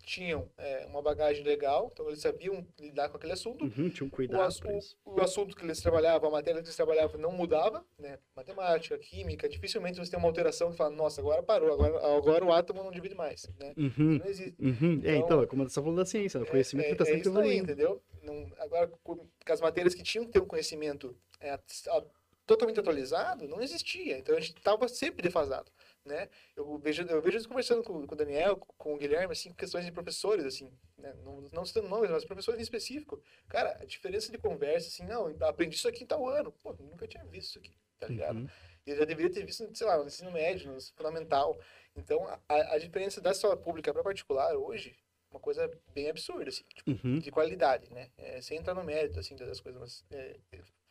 [0.08, 3.90] tinham é, uma bagagem legal, então eles sabiam lidar com aquele assunto, Uhum.
[3.90, 4.96] Tinha um o, cuidado isso.
[5.06, 8.18] o, o assunto que eles trabalhavam, a matéria que eles trabalhavam não mudava, né?
[8.34, 12.54] Matemática, química, dificilmente você tem uma alteração que fala, nossa, agora parou, agora, agora o
[12.54, 13.74] átomo não divide mais, né?
[13.76, 14.18] Uhum.
[14.20, 14.56] Não existe.
[14.60, 15.02] Uhum.
[15.04, 16.46] É, Então, então, é como você está falando da ciência, né?
[16.46, 17.64] o conhecimento é, está é sempre isso aí, evoluindo.
[17.72, 18.02] entendeu?
[18.24, 22.04] Não, agora, com com as matérias que tinham que ter um conhecimento é, a- a-
[22.46, 24.18] totalmente atualizado, não existia.
[24.18, 25.70] Então a gente estava sempre defasado,
[26.08, 26.30] né?
[26.56, 29.86] Eu vejo, eu vejo isso conversando com, com o Daniel, com o Guilherme, assim, questões
[29.86, 31.14] de professores, assim, né?
[31.24, 33.22] não, não citando nomes, mas professores em específico.
[33.48, 36.52] Cara, a diferença de conversa, assim, não, aprendi isso aqui em tal ano.
[36.64, 38.38] Pô, nunca tinha visto isso aqui, tá ligado?
[38.40, 38.48] Uhum.
[38.86, 41.60] Eu já deveria ter visto, sei lá, no ensino médio, no fundamental.
[41.96, 44.96] Então, a, a diferença da escola pública para particular hoje,
[45.30, 47.20] uma coisa bem absurda, assim, tipo, Uhum.
[47.20, 48.10] de qualidade, né?
[48.18, 50.38] É, sem entrar no mérito, assim, das coisas, mas é,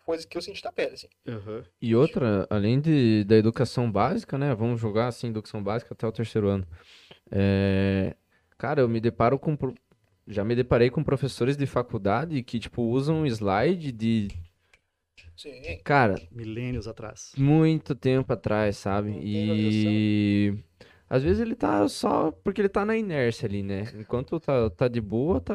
[0.07, 1.09] coisas que eu senti na pele, assim.
[1.27, 1.63] Uhum.
[1.83, 4.55] E outra, além de, da educação básica, né?
[4.55, 6.67] Vamos jogar assim, educação básica até o terceiro ano.
[7.31, 8.15] É,
[8.57, 9.59] cara, eu me deparo com.
[10.29, 14.29] Já me deparei com professores de faculdade que, tipo, usam slide de.
[15.37, 17.33] Sim, Cara, Milênios atrás.
[17.37, 19.11] muito tempo atrás, sabe?
[19.11, 20.65] Não tem E.
[21.09, 23.85] Às vezes ele tá só porque ele tá na inércia ali, né?
[23.97, 25.55] Enquanto tá, tá de boa, tá,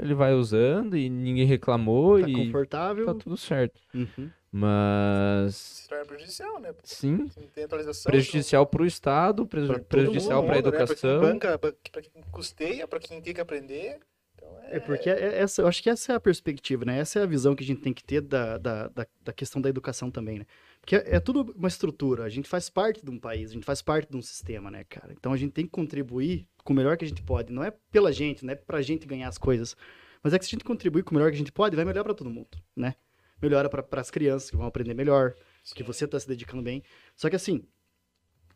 [0.00, 3.04] ele vai usando e ninguém reclamou Tá e confortável.
[3.06, 3.78] tá tudo certo.
[3.94, 4.30] Uhum.
[4.50, 5.54] Mas.
[5.54, 6.72] se torna prejudicial, né?
[6.82, 8.10] Sim, Se não tem atualização.
[8.10, 10.68] prejudicial para o Estado, preju- Pra prejudicial mundo, para a né?
[10.68, 11.18] educação.
[11.20, 13.98] Pra quem banca, pra, pra quem custeia, pra quem tem que aprender.
[14.34, 16.98] Então, é, É porque é- essa, eu acho que essa é a perspectiva, né?
[16.98, 19.60] Essa é a visão que a gente tem que ter da, da, da, da questão
[19.60, 20.46] da educação também, né?
[20.86, 23.64] Porque é, é tudo uma estrutura, a gente faz parte de um país, a gente
[23.66, 25.12] faz parte de um sistema, né, cara?
[25.12, 27.52] Então a gente tem que contribuir com o melhor que a gente pode.
[27.52, 29.76] Não é pela gente, não é pra gente ganhar as coisas.
[30.22, 31.84] Mas é que se a gente contribuir com o melhor que a gente pode, vai
[31.84, 32.94] melhorar pra todo mundo, né?
[33.42, 35.34] Melhora para as crianças que vão aprender melhor,
[35.74, 35.84] que sim.
[35.84, 36.84] você tá se dedicando bem.
[37.16, 37.64] Só que assim,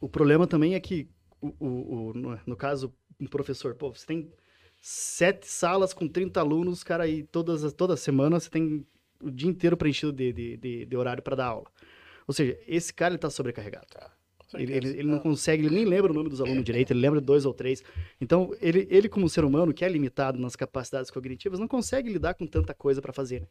[0.00, 1.08] o problema também é que,
[1.40, 4.30] o, o, o- no, no caso, um professor, pô, você tem
[4.80, 8.86] sete salas com 30 alunos, cara, aí todas, as- toda semana você tem
[9.22, 11.70] o dia inteiro preenchido de, de, de, de horário para dar aula.
[12.30, 13.88] Ou seja, esse cara ele tá sobrecarregado.
[13.88, 14.08] Tá,
[14.54, 17.20] Ele, ele, ele não consegue, ele nem lembra o nome dos alunos direito, ele lembra
[17.20, 17.82] dois ou três.
[18.20, 22.34] Então, ele, ele como ser humano, que é limitado nas capacidades cognitivas, não consegue lidar
[22.34, 23.40] com tanta coisa para fazer.
[23.40, 23.48] né?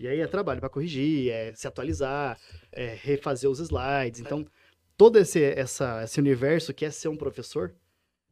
[0.00, 2.36] E aí é trabalho para corrigir, é se atualizar,
[2.72, 4.18] é refazer os slides.
[4.18, 4.44] Então,
[4.96, 7.72] todo esse, essa, esse universo que é ser um professor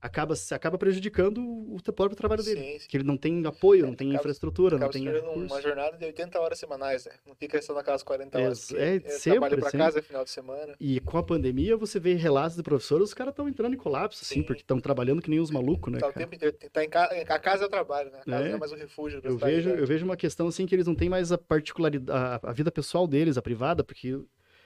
[0.07, 2.61] acaba, se- acaba prejudicando o, o próprio trabalho dele.
[2.61, 2.89] Sim, sim.
[2.89, 5.61] Que ele não tem apoio, É, não tem acaba- infraestrutura, não Acaba se tem uma
[5.61, 7.13] jornada de 80 horas semanais, né?
[7.27, 8.67] Não fica só naquelas 40 horas.
[8.69, 9.79] Porque é, trabalho sempre, pra sempre.
[9.79, 10.75] casa, é final de semana.
[10.81, 14.23] E com a pandemia, você vê relatos de professores, os caras estão entrando em colapso,
[14.25, 14.43] assim, Sim.
[14.43, 16.25] porque estão trabalhando que nem os malucos, né, tá o cara?
[16.25, 16.57] tempo inteiro.
[16.73, 17.05] Tá em ca...
[17.05, 18.21] A casa é o trabalho, né?
[18.21, 18.49] A casa É.
[18.49, 19.21] não é mais um refúgio.
[19.23, 19.81] Eu vejo, né?
[19.81, 22.71] eu vejo uma questão, assim, que eles não têm mais a particularidade, a, a vida
[22.71, 24.19] pessoal deles, a privada, porque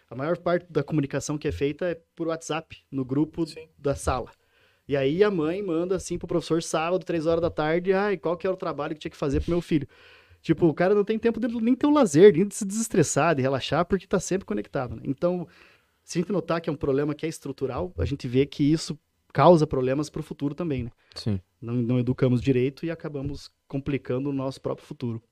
[0.09, 3.69] a maior parte da comunicação que é feita é por WhatsApp, no grupo Sim.
[3.79, 4.31] da sala.
[4.91, 8.37] E aí a mãe manda, assim, pro professor sábado, três horas da tarde, ai, qual
[8.37, 9.87] que era o trabalho que tinha que fazer pro meu filho?
[10.43, 13.37] Tipo, o cara não tem tempo de nem ter o lazer, nem de se desestressar,
[13.37, 15.03] de relaxar, porque tá sempre conectado, né?
[15.05, 15.47] Então,
[16.03, 18.65] se a gente notar que é um problema que é estrutural, a gente vê que
[18.65, 18.99] isso
[19.33, 20.91] causa problemas para o futuro também, né?
[21.15, 21.41] Sim.
[21.63, 25.23] Não, não educamos direito e acabamos complicando o nosso próprio futuro.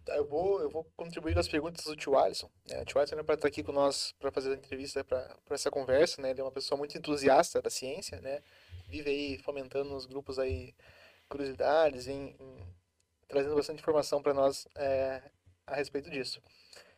[0.15, 2.49] eu vou, eu vou contribuir com as perguntas do tio Alisson.
[2.69, 2.81] Né?
[2.81, 5.71] O tio Alisson é para estar aqui com nós para fazer a entrevista para essa
[5.71, 6.31] conversa, né?
[6.31, 8.41] Ele é uma pessoa muito entusiasta da ciência, né?
[8.87, 10.73] Vive aí fomentando nos grupos aí
[11.29, 12.57] curiosidades, em, em
[13.27, 15.21] trazendo bastante informação para nós é,
[15.65, 16.41] a respeito disso.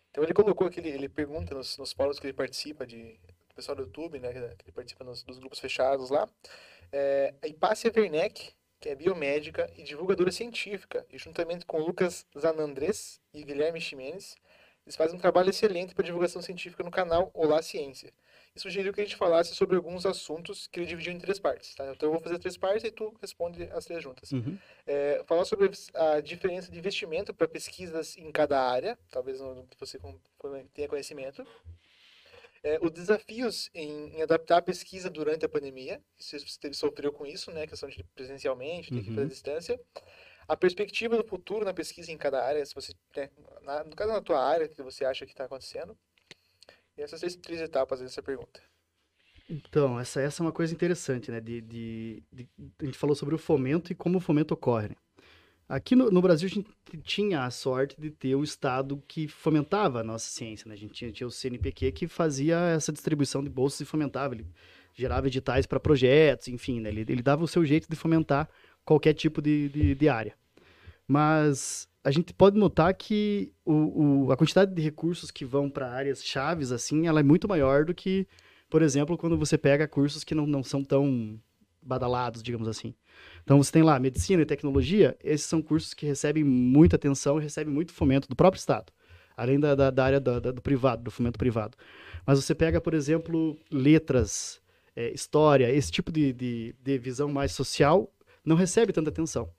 [0.10, 3.56] Então ele colocou aqui, ele, ele pergunta nos, nos fóruns que ele participa, de, do
[3.56, 4.32] pessoal do YouTube, né?
[4.32, 6.28] Que ele participa nos, dos grupos fechados lá.
[6.92, 13.22] É, a Hipácia Werneck que é biomédica e divulgadora científica, e juntamente com Lucas Zanandres
[13.34, 14.36] e Guilherme Ximenes,
[14.86, 18.12] eles fazem um trabalho excelente para divulgação científica no canal Olá Ciência.
[18.54, 21.74] E sugeriu que a gente falasse sobre alguns assuntos que ele dividiu em três partes.
[21.74, 21.94] Tá?
[21.94, 24.34] Então eu vou fazer três partes e tu responde as três juntas.
[24.34, 24.58] Uhum.
[24.86, 29.40] É, falar sobre a diferença de investimento para pesquisas em cada área, talvez
[29.80, 29.98] você
[30.74, 31.48] tenha conhecimento
[32.64, 37.26] é, os desafios em, em, adaptar a pesquisa durante a pandemia, se você sofreu com
[37.26, 39.82] isso, né, questão de presencialmente, ter que fazer a distância,
[40.48, 43.30] a perspectiva do futuro na pesquisa em cada área, se você, né,
[43.62, 45.98] na, no caso na tua área, que você acha que está acontecendo,
[46.98, 48.62] e essas três, três etapas dessa pergunta.
[49.50, 52.50] Então, essa, essa é uma coisa interessante, né, de, de, de,
[52.80, 54.96] a gente falou sobre o fomento e como o fomento ocorre, né?
[55.74, 56.70] Aqui no, no, Brasil, a gente
[57.02, 60.70] tinha a sorte de ter um Estado que fomentava a nossa ciência.
[60.70, 60.76] Né?
[60.76, 64.36] A gente tinha, tinha, o CNPq que fazia essa distribuição de bolsas e fomentava.
[64.36, 64.46] Ele
[64.94, 66.90] gerava editais para projetos, enfim, né?
[66.90, 68.48] ele, ele, dava o seu jeito de fomentar
[68.86, 70.36] qualquer tipo de, de, de área.
[71.08, 75.92] Mas a gente pode notar que o, o, a quantidade de recursos que vão para
[75.92, 78.28] áreas chaves, assim, ela é muito maior do que,
[78.70, 81.42] por exemplo, quando você pega cursos que não, não são tão
[81.82, 82.94] badalados, digamos assim.
[83.44, 87.44] Então você tem lá medicina e tecnologia, esses são cursos que recebem muita atenção e
[87.44, 88.92] recebem muito fomento do próprio Estado,
[89.36, 91.78] além da, da, da área da, da, do privado, do fomento privado.
[92.26, 94.62] Mas você pega, por exemplo, letras,
[94.96, 98.10] é, história, esse tipo de, de, de visão mais social,
[98.46, 99.50] não recebe tanta atenção.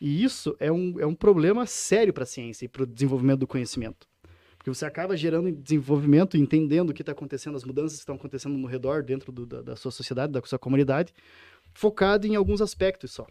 [0.00, 3.40] E isso é um, é um problema sério para a ciência e para o desenvolvimento
[3.40, 4.08] do conhecimento.
[4.56, 8.58] Porque você acaba gerando desenvolvimento, entendendo o que está acontecendo, as mudanças que estão acontecendo
[8.58, 11.14] no redor, dentro do, da, da, sua sociedade, da sua comunidade,
[11.74, 13.26] focado em alguns aspectos só.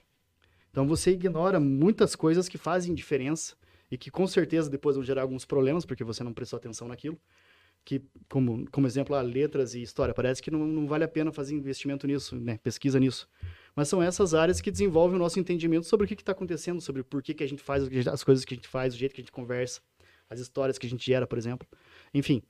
[0.72, 3.56] Então você ignora muitas coisas que fazem diferença
[3.92, 7.20] e que com certeza depois vão gerar alguns problemas porque você não prestou atenção naquilo.
[7.86, 11.32] Que, como, como exemplo, a letras e história, parece que não, não vale a pena
[11.32, 12.60] fazer investimento nisso, né?
[12.62, 13.28] pesquisa nisso.
[13.74, 17.04] Mas são essas áreas que desenvolvem o nosso entendimento sobre o que está acontecendo, sobre
[17.04, 19.22] por que, que a gente faz as coisas que a gente faz, o jeito que
[19.22, 19.80] a gente conversa,
[20.30, 21.66] as histórias que a gente gera, por exemplo.
[22.14, 22.44] Enfim,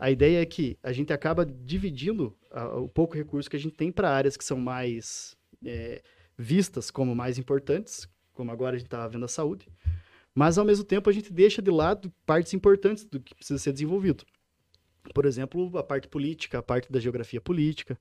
[0.00, 3.76] a ideia é que a gente acaba dividindo a, o pouco recurso que a gente
[3.76, 6.02] tem para áreas que são mais é,
[6.38, 9.68] vistas como mais importantes, como agora a gente está vendo a saúde,
[10.34, 13.72] mas ao mesmo tempo a gente deixa de lado partes importantes do que precisa ser
[13.74, 14.24] desenvolvido.
[15.12, 17.98] Por exemplo, a parte política, a parte da geografia política,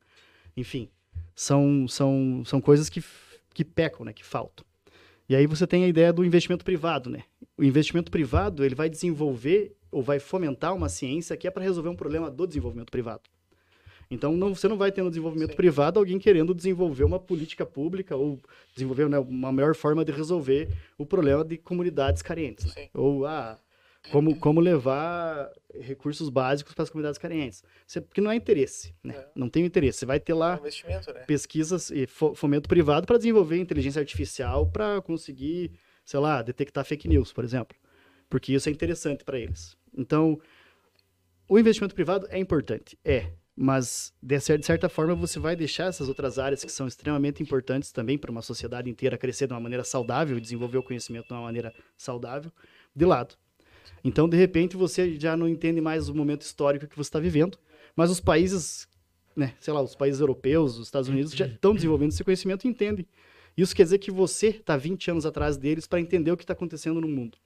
[0.55, 0.89] enfim,
[1.35, 3.03] são, são, são coisas que,
[3.53, 4.65] que pecam, né, que faltam.
[5.27, 7.23] E aí você tem a ideia do investimento privado, né?
[7.57, 11.89] O investimento privado, ele vai desenvolver ou vai fomentar uma ciência que é para resolver
[11.89, 13.21] um problema do desenvolvimento privado.
[14.11, 15.55] Então, não, você não vai ter no desenvolvimento Sim.
[15.55, 18.39] privado alguém querendo desenvolver uma política pública ou
[18.73, 22.73] desenvolver né, uma melhor forma de resolver o problema de comunidades carentes.
[22.75, 22.89] Né?
[22.93, 23.59] Ou, ah,
[24.11, 27.63] como, como levar recursos básicos para as comunidades carentes.
[27.85, 29.15] Você, porque não é interesse, né?
[29.15, 29.27] É.
[29.35, 29.99] Não tem interesse.
[29.99, 31.19] Você vai ter lá é né?
[31.27, 35.71] pesquisas e fomento privado para desenvolver inteligência artificial para conseguir,
[36.03, 37.77] sei lá, detectar fake news, por exemplo.
[38.29, 39.75] Porque isso é interessante para eles.
[39.97, 40.39] Então,
[41.47, 46.39] o investimento privado é importante, é, mas de certa forma você vai deixar essas outras
[46.39, 50.39] áreas que são extremamente importantes também para uma sociedade inteira crescer de uma maneira saudável
[50.39, 52.51] desenvolver o conhecimento de uma maneira saudável
[52.95, 53.35] de lado.
[54.03, 57.57] Então, de repente, você já não entende mais o momento histórico que você está vivendo,
[57.95, 58.87] mas os países,
[59.35, 62.69] né, sei lá, os países europeus, os Estados Unidos já estão desenvolvendo esse conhecimento e
[62.69, 63.05] entendem.
[63.57, 66.53] Isso quer dizer que você está 20 anos atrás deles para entender o que está
[66.53, 67.37] acontecendo no mundo.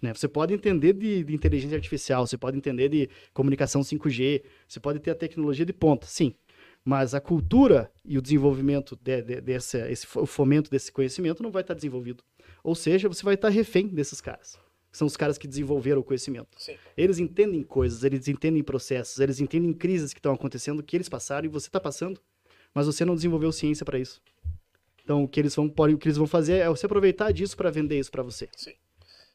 [0.00, 0.14] Né?
[0.14, 4.98] Você pode entender de, de, inteligência artificial, você pode entender de comunicação 5G, você pode
[4.98, 6.34] ter a tecnologia de ponta, sim.
[6.84, 11.50] Mas a cultura e o desenvolvimento de, de, desse, esse, o fomento desse conhecimento não
[11.50, 12.24] vai estar desenvolvido.
[12.64, 14.58] Ou seja, você vai estar refém desses caras.
[14.90, 16.48] São os caras que desenvolveram o conhecimento.
[16.56, 16.74] Sim.
[16.96, 21.46] Eles entendem coisas, eles entendem processos, eles entendem crises que estão acontecendo, que eles passaram
[21.46, 22.20] e você está passando,
[22.74, 24.20] mas você não desenvolveu ciência para isso.
[25.04, 27.70] Então, o que eles vão, o que eles vão fazer é você aproveitar disso para
[27.70, 28.48] vender isso para você.
[28.56, 28.74] Sim.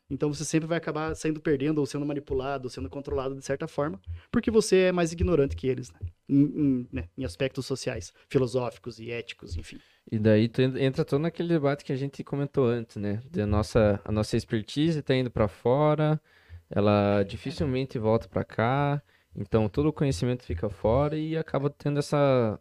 [0.09, 3.67] Então você sempre vai acabar saindo perdendo, ou sendo manipulado, ou sendo controlado de certa
[3.67, 3.99] forma,
[4.31, 5.99] porque você é mais ignorante que eles, né?
[6.29, 7.09] Em, em, né?
[7.17, 9.79] em, aspectos sociais, filosóficos e éticos, enfim.
[10.11, 13.21] E daí tu entra todo naquele debate que a gente comentou antes, né?
[13.31, 16.21] De a nossa, a nossa expertise está indo para fora,
[16.69, 19.01] ela dificilmente volta para cá,
[19.35, 22.59] então todo o conhecimento fica fora e acaba tendo essa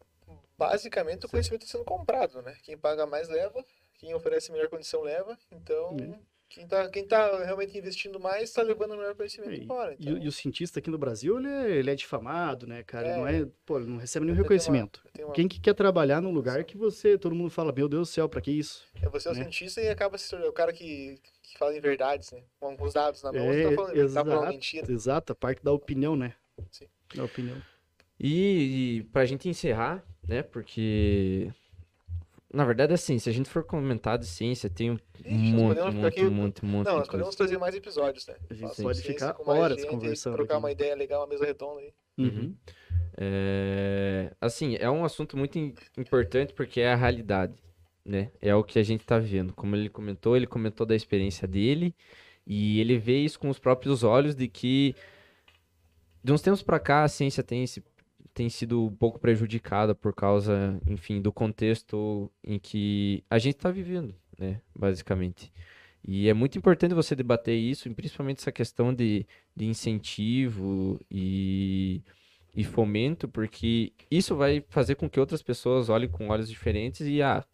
[0.56, 2.56] Basicamente, o conhecimento está sendo comprado, né?
[2.62, 3.64] Quem paga mais leva,
[3.98, 5.36] quem oferece melhor condição leva.
[5.50, 6.33] Então, É.
[6.54, 9.92] quem está quem tá realmente investindo mais está levando o melhor conhecimento E, embora.
[9.92, 12.82] e o- Então, e o cientista aqui no Brasil, ele é, ele é difamado, né,
[12.84, 13.08] cara?
[13.08, 13.16] É.
[13.16, 15.02] Não é, pô, ele não recebe nenhum uma- reconhecimento.
[15.12, 18.08] tenho uma- Quem que quer trabalhar num lugar que você, todo mundo fala, meu Deus
[18.08, 18.84] do céu, pra que isso?
[19.02, 19.40] É você é o né?
[19.42, 22.42] cientista e acaba se tornando o cara que, que fala em verdades, né?
[22.60, 24.52] Com os dados na mão, É, você tá falando, tá falando exato.
[24.52, 24.92] mentira.
[24.92, 26.34] Exato, a parte da opinião, né?
[26.70, 26.86] Sim.
[27.14, 27.60] Da opinião.
[28.20, 30.42] E, e pra gente encerrar, né?
[30.42, 31.50] Porque.
[32.54, 36.22] Na verdade, assim, se a gente for comentar de ciência, tem um ficar muito, aqui-
[36.24, 36.86] muito, muito.
[36.88, 38.36] Não, nós podemos trazer mais episódios, né?
[38.48, 40.62] A gente pode ficar com mais horas gente, conversando Trocar aqui.
[40.64, 41.92] uma ideia legal, uma mesa redonda aí.
[42.16, 42.54] Uhum.
[43.16, 47.54] É, assim, é um assunto muito im- importante porque é a realidade,
[48.04, 48.30] né?
[48.40, 49.52] É o que a gente tá vendo.
[49.52, 51.94] Como ele comentou, ele comentou da experiência dele
[52.46, 54.94] e ele vê isso com os próprios olhos de que
[56.22, 57.82] de uns tempos pra cá a ciência tem se
[58.34, 63.70] tem sido um pouco prejudicada por causa, enfim, do contexto em que a gente tá
[63.70, 64.60] vivendo, né?
[64.74, 65.52] Basicamente.
[66.06, 69.26] E é muito importante você debater isso, principalmente essa questão de,
[69.56, 72.02] de incentivo e
[72.56, 77.20] e fomento, porque isso vai fazer com que outras pessoas olhem com olhos diferentes e,
[77.20, 77.44] ah,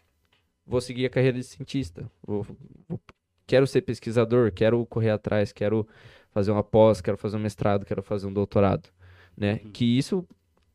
[0.66, 2.46] vou seguir a carreira de cientista, vou,
[2.88, 3.00] vou-
[3.46, 5.86] quero ser pesquisador, quero correr atrás, quero
[6.32, 8.88] fazer uma pós, quero fazer um mestrado, quero fazer um doutorado,
[9.36, 9.60] né?
[9.64, 9.70] Uhum.
[9.72, 10.26] Que isso,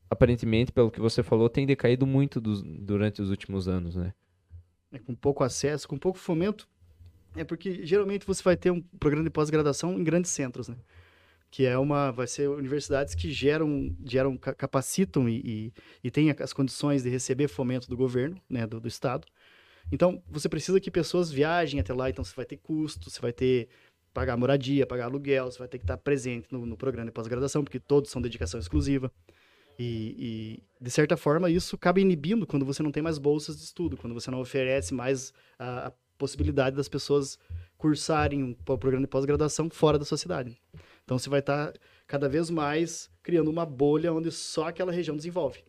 [0.10, 4.14] aparentemente, pelo que você falou, tem decaído muito dos- durante os últimos anos, né?
[4.91, 6.68] É, com pouco acesso, com pouco fomento.
[7.36, 10.78] É porque geralmente você vai ter um programa de pós-graduação em grandes centros, né?
[11.51, 16.34] Que é uma, vai ser universidades que geram, geram ca- capacitam e, e, e têm
[16.39, 19.28] as condições de receber fomento do governo, né, do, do estado.
[19.91, 23.32] Então, você precisa que pessoas viajem até lá, então você vai ter custo, você vai
[23.32, 23.68] ter
[24.14, 27.64] pagar moradia, pagar aluguel, você vai ter que estar presente no, no programa de pós-graduação,
[27.64, 29.12] porque todos são dedicação exclusiva.
[29.78, 33.63] E, e, de certa forma, isso acaba inibindo quando você não tem mais bolsas de
[33.63, 37.38] estudo, quando você não oferece mais a, a possibilidade das pessoas
[37.78, 40.57] cursarem um programa de pós-graduação fora da sociedade.
[41.03, 41.73] Então, você vai estar
[42.07, 45.63] cada vez mais criando uma bolha onde só aquela região desenvolve.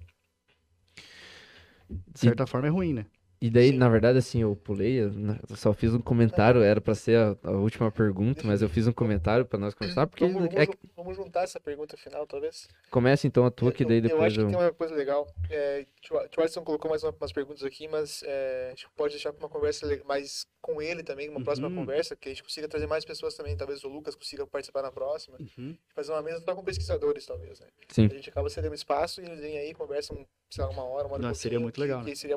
[1.88, 3.06] De certa forma, é ruim, né?
[3.40, 5.10] E daí, na verdade, assim, eu pulei, eu
[5.56, 8.92] só fiz um comentário, era pra ser a, a última pergunta, mas eu fiz um
[8.92, 12.66] comentário pra nós começar, porque Vamos, é, vamos, vamos juntar essa pergunta final, talvez.
[12.90, 14.46] começa então a tua, que daí eu, eu depois acho eu...
[14.46, 15.26] que tem uma coisa legal.
[15.50, 19.32] É, o Alisson colocou mais uma- umas perguntas aqui, mas é, a gente pode deixar
[19.32, 21.74] para uma conversa mais com ele também, uma próxima Uhum.
[21.76, 23.56] conversa, que a gente consiga trazer mais pessoas também.
[23.56, 25.36] Talvez o Lucas consiga participar na próxima.
[25.38, 25.76] Uhum.
[25.94, 27.66] Fazer uma mesa só com pesquisadores, talvez, né?
[27.88, 28.06] Sim.
[28.06, 31.14] A gente acaba cedendo espaço e eles vêm aí, conversam, sei lá, uma hora, uma
[31.14, 32.10] hora Nossa, seria muito que- legal, né?
[32.10, 32.36] Que seria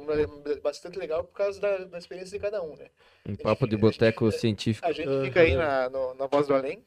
[0.62, 2.89] bastante legal por causa da, da experiência de cada um, né?
[3.28, 4.88] Um papo de a gente- boteco científico.
[4.88, 6.84] A gente fica aí na, no- na Voz do Além,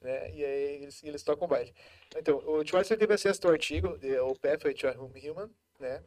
[0.00, 0.30] né?
[0.34, 1.72] E aí eles, eles tocam o baile.
[2.16, 6.02] Então, o Tio Alisson teve acesso ao artigo, de- o Pathway to Human, né?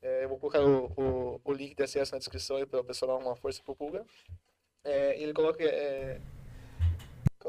[0.00, 2.84] É, eu vou colocar o, o, o link de acesso na descrição aí para o
[2.84, 4.04] pessoal dar uma força pro Pulga.
[4.84, 5.62] É, ele coloca...
[5.62, 6.20] é,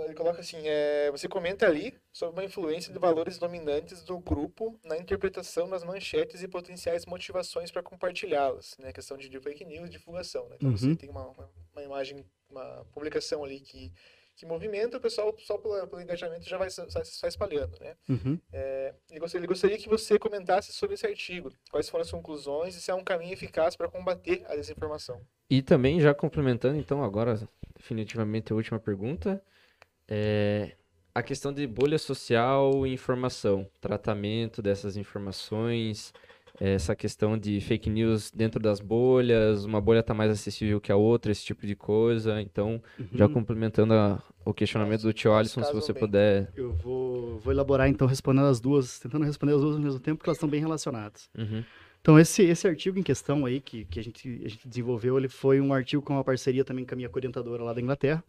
[0.01, 4.79] ele coloca assim, é, você comenta ali sobre uma influência de valores dominantes do grupo
[4.83, 8.91] na interpretação das manchetes e potenciais motivações para compartilhá-las, né?
[8.91, 10.55] Questão de, de fake news, divulgação, né?
[10.55, 10.77] Então Uhum.
[10.77, 13.91] você tem uma, uma, uma imagem, uma publicação ali que,
[14.35, 16.81] que movimenta, o pessoal só pelo, pelo engajamento já vai se
[17.27, 17.95] espalhando, né?
[18.09, 18.39] Uhum.
[19.09, 22.81] Ele gostaria, ele gostaria que você comentasse sobre esse artigo, quais foram as conclusões e
[22.81, 25.21] se é um caminho eficaz para combater a desinformação.
[25.49, 27.39] E também, já complementando, então, agora,
[27.75, 29.43] definitivamente a última pergunta,
[30.07, 30.75] é
[31.15, 36.11] a questão de bolha social e informação, tratamento dessas informações,
[36.59, 40.95] essa questão de fake news dentro das bolhas, uma bolha está mais acessível que a
[40.95, 42.39] outra, esse tipo de coisa.
[42.41, 42.81] Então,
[43.13, 43.33] já Uhum.
[43.33, 45.99] complementando a- o questionamento do tio Alisson, se você bem.
[46.01, 46.51] puder.
[46.55, 50.17] Eu vou, vou elaborar, então, respondendo as duas, tentando responder as duas ao mesmo tempo,
[50.17, 51.29] porque elas estão bem relacionadas.
[51.37, 51.63] Uhum.
[52.01, 55.29] Então, esse, esse artigo em questão aí, que, que a, gente, a gente desenvolveu, ele
[55.29, 58.23] foi um artigo com uma parceria também com a minha orientadora lá da Inglaterra,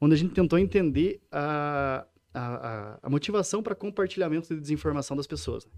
[0.00, 5.64] onde a gente tentou entender a, a, a, motivação para compartilhamento de desinformação das pessoas.
[5.64, 5.72] né?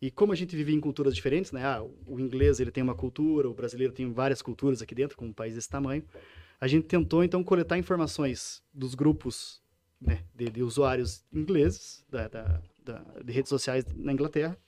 [0.00, 1.64] E como a gente vive em culturas diferentes, né?
[1.64, 5.26] Ah, o inglês ele tem uma cultura, o brasileiro tem várias culturas aqui dentro, com
[5.26, 6.02] um país desse tamanho.
[6.60, 9.62] A gente tentou, então, coletar informações dos grupos
[10.00, 14.58] né, de, de usuários ingleses, da, da, da- de redes sociais na Inglaterra,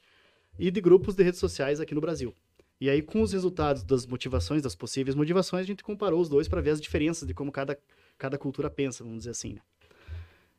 [0.57, 2.33] e de grupos de redes sociais aqui no Brasil.
[2.81, 6.47] E aí, com os resultados das motivações, das possíveis motivações, a gente comparou os dois
[6.47, 7.77] para ver as diferenças de como cada,
[8.19, 9.55] cada cultura pensa, vamos dizer assim.
[9.55, 9.61] Né?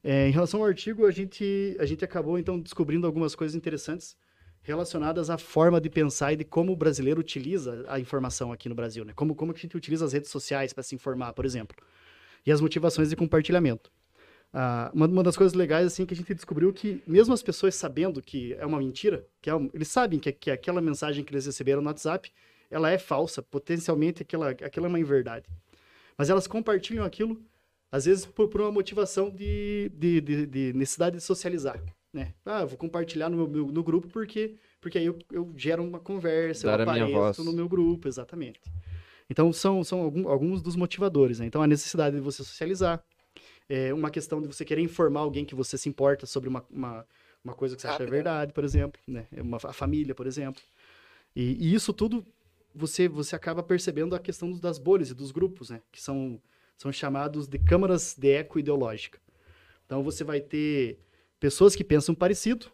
[0.03, 4.15] É, em relação ao artigo, a gente, a gente acabou, então, descobrindo algumas coisas interessantes
[4.61, 8.75] relacionadas à forma de pensar e de como o brasileiro utiliza a informação aqui no
[8.75, 9.05] Brasil.
[9.05, 9.13] Né?
[9.15, 11.77] Como, como a gente utiliza as redes sociais para se informar, por exemplo.
[12.45, 13.91] E as motivações de compartilhamento.
[14.53, 17.75] ah, uma, uma das coisas legais assim que a gente descobriu que mesmo as pessoas
[17.75, 21.31] sabendo que é uma mentira, que é um, eles sabem que, que aquela mensagem que
[21.33, 22.31] eles receberam no WhatsApp,
[22.69, 25.47] ela é falsa, potencialmente aquela, aquela é uma inverdade.
[26.17, 27.41] Mas elas compartilham aquilo,
[27.91, 31.81] às vezes por, por uma motivação de, de, de, de necessidade de socializar.
[32.13, 32.33] Né?
[32.45, 36.67] Ah, vou compartilhar no, meu, no grupo porque, porque aí eu, eu gero uma conversa,
[36.67, 37.45] Dar eu a minha apareço voz.
[37.49, 38.61] no meu grupo, exatamente.
[39.29, 41.39] Então, são, são algum- alguns dos motivadores.
[41.39, 41.45] Né?
[41.47, 43.03] Então, a necessidade de você socializar,
[43.67, 47.05] é uma questão de você querer informar alguém que você se importa sobre uma, uma,
[47.43, 49.25] uma coisa que você acha Rápido, verdade, por exemplo, né?
[49.37, 50.61] Uma, a família, por exemplo.
[51.35, 52.25] E, e isso tudo
[52.75, 55.81] você, você acaba percebendo a questão das bolhas e dos grupos, né?
[55.91, 56.41] Que são,
[56.77, 59.19] são chamados de câmaras de eco ideológica.
[59.85, 60.99] Então, você vai ter
[61.39, 62.67] pessoas que pensam parecido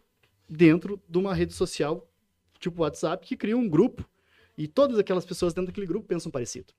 [0.48, 2.10] dentro de uma rede social,
[2.58, 4.08] tipo WhatsApp, que cria um grupo
[4.56, 6.72] e todas aquelas pessoas dentro daquele grupo pensam parecido.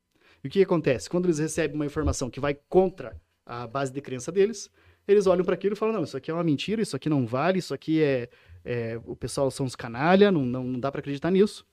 [0.43, 1.09] E o que acontece?
[1.09, 4.69] Quando eles recebem uma informação que vai contra a base de crença deles,
[5.07, 7.25] eles olham para aquilo e falam: não, isso aqui é uma mentira, isso aqui não
[7.25, 8.29] vale, isso aqui é.
[8.63, 11.65] é- o pessoal são os canalha, não, não, não dá para acreditar nisso.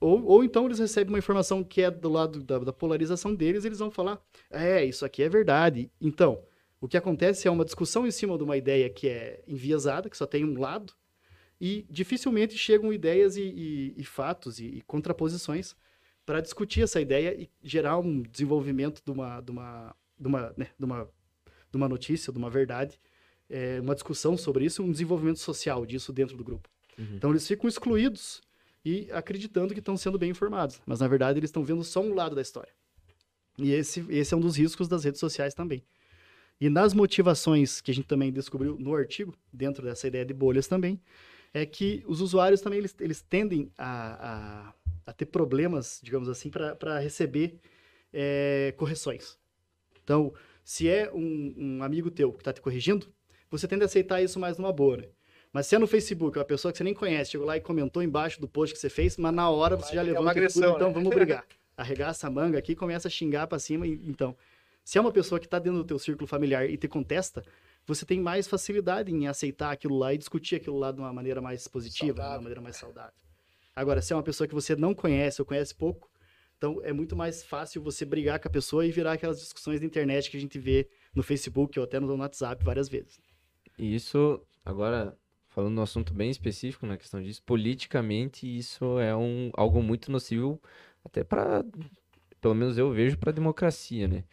[0.00, 3.64] Ou, ou então eles recebem uma informação que é do lado da, da polarização deles
[3.64, 4.20] eles vão falar:
[4.50, 5.90] é, isso aqui é verdade.
[6.00, 6.42] Então,
[6.80, 10.16] o que acontece é uma discussão em cima de uma ideia que é enviesada, que
[10.16, 10.92] só tem um lado,
[11.60, 15.74] e dificilmente chegam ideias e, e- e fatos e, e contraposições
[16.26, 20.68] para discutir essa ideia e gerar um desenvolvimento de uma, de uma, de uma, né,
[20.78, 21.04] de uma,
[21.70, 23.00] de uma notícia, de uma verdade,
[23.48, 26.68] é, uma discussão sobre isso, um desenvolvimento social disso dentro do grupo.
[26.98, 27.14] Uhum.
[27.14, 28.42] Então eles ficam excluídos
[28.86, 32.14] e acreditando que estão sendo bem informados, mas na verdade eles estão vendo só um
[32.14, 32.72] lado da história.
[33.58, 35.82] E esse, esse é um dos riscos das redes sociais também.
[36.60, 40.68] E nas motivações que a gente também descobriu no artigo, dentro dessa ideia de bolhas
[40.68, 41.00] também,
[41.52, 44.74] é que os usuários também eles, eles tendem a, a,
[45.06, 47.58] a ter problemas, digamos assim, para receber
[48.12, 49.36] é, correções.
[50.04, 50.32] Então,
[50.62, 53.12] se é um, um amigo teu que está te corrigindo,
[53.50, 55.08] você tende a aceitar isso mais numa boa, né?
[55.56, 58.02] Mas se é no Facebook, uma pessoa que você nem conhece, chegou lá e comentou
[58.02, 60.74] embaixo do post que você fez, mas na hora você já É levou uma agressão,
[60.74, 60.92] então né?
[60.92, 61.46] vamos brigar.
[61.74, 63.86] Arregaça a manga aqui, começa a xingar pra cima.
[63.86, 64.36] e- Então,
[64.84, 67.42] se é uma pessoa que tá dentro do teu círculo familiar e te contesta,
[67.86, 71.40] você tem mais facilidade em aceitar aquilo lá e discutir aquilo lá de uma maneira
[71.40, 73.14] mais positiva, de uma maneira mais saudável.
[73.74, 76.10] Agora, se é uma pessoa que você não conhece ou conhece pouco,
[76.58, 79.86] então é muito mais fácil você brigar com a pessoa e virar aquelas discussões da
[79.86, 83.18] internet que a gente vê no Facebook ou até no WhatsApp várias vezes.
[83.78, 85.16] E isso, agora,
[85.56, 90.60] falando no assunto bem específico, na questão disso, politicamente, isso é um, algo muito nocivo,
[91.02, 91.64] até para,
[92.42, 94.24] pelo menos eu vejo, para a democracia, né?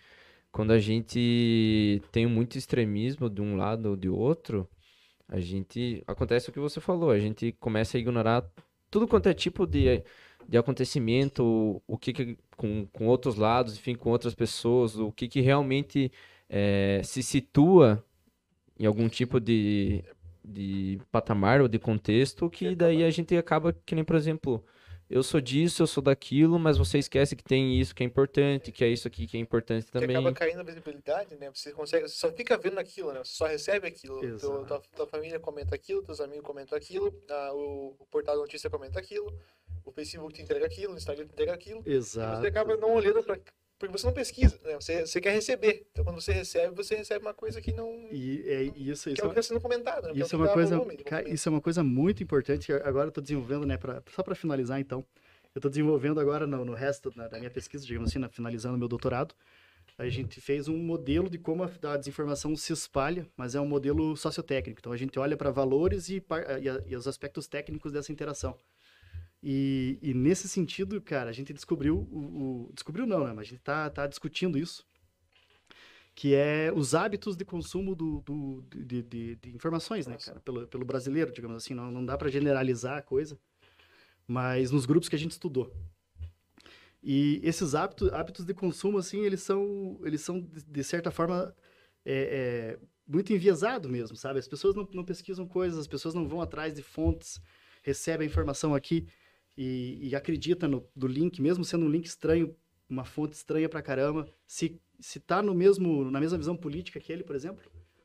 [0.51, 4.69] Quando a gente tem muito extremismo de um lado ou de outro,
[5.26, 8.43] a gente, acontece o que você falou, a gente começa a ignorar
[8.91, 10.03] tudo quanto é tipo de,
[10.45, 15.30] de acontecimento, o que, que com, com outros lados, enfim, com outras pessoas, o que
[15.30, 16.11] que realmente
[16.49, 18.03] eh, se situa
[18.78, 20.03] em algum tipo de,
[20.44, 24.64] de patamar ou de contexto, que daí a gente acaba, que nem, por exemplo,
[25.10, 28.72] eu sou disso, eu sou daquilo, mas você esquece que tem isso que é importante,
[28.72, 30.16] que é isso aqui que é importante Você também.
[30.16, 31.52] acaba caindo na visibilidade, né?
[31.54, 33.20] Você consegue, você só fica vendo aquilo, né?
[33.24, 34.20] Você só recebe aquilo.
[34.38, 38.41] Teu- tua, tua família comenta aquilo, teus amigos comentam aquilo, ah, o, o portal de
[38.41, 39.32] notícia comenta aquilo,
[39.86, 41.84] o Facebook te entrega aquilo, o Instagram te entrega aquilo.
[41.86, 42.41] Exato.
[42.41, 43.38] você acaba não olhando para
[43.88, 44.75] porque você não pesquisa, né?
[44.75, 45.86] Você, você quer receber.
[45.91, 49.21] Então quando você recebe, você recebe uma coisa que não E é isso, que isso
[49.21, 50.13] é o que está sendo comentado, né?
[50.15, 51.36] Isso é que uma coisa, volume, cara, movimento.
[51.36, 52.71] isso é uma coisa muito importante.
[52.71, 55.05] Agora eu estou desenvolvendo, né, pra, só para finalizar então.
[55.53, 58.77] Eu estou desenvolvendo agora no, no resto da, da minha pesquisa, digamos assim, na- finalizando
[58.77, 59.36] meu doutorado.
[59.97, 64.15] A gente fez um modelo de como a, desinformação se espalha, mas é um modelo
[64.15, 64.79] sociotécnico.
[64.79, 66.23] Então a gente olha para valores e,
[66.61, 68.57] e a- e os aspectos técnicos dessa interação.
[69.46, 73.34] E, e nesse sentido, cara, a gente descobriu o, o- descobriu não, né?
[73.34, 74.86] Mas a gente tá, tá discutindo isso,
[76.16, 80.39] que é os hábitos de consumo do, do- de, de- de informações, né, cara?
[80.39, 81.74] Pelo, pelo brasileiro, digamos assim.
[81.74, 83.38] Não, não dá para generalizar a coisa,
[84.26, 85.74] mas nos grupos que a gente estudou.
[87.04, 91.54] E esses hábitos, hábitos de consumo, assim, eles são, eles são de, certa forma,
[92.06, 94.39] é, é, muito enviesado mesmo, sabe?
[94.39, 97.41] As pessoas não, não pesquisam coisas, as pessoas não vão atrás de fontes,
[97.82, 99.06] recebem a informação aqui
[99.58, 102.56] e, e acredita no do link, mesmo sendo um link estranho,
[102.89, 104.28] uma fonte estranha pra caramba.
[104.47, 107.64] Se, se tá no mesmo, na mesma visão política que ele, por exemplo,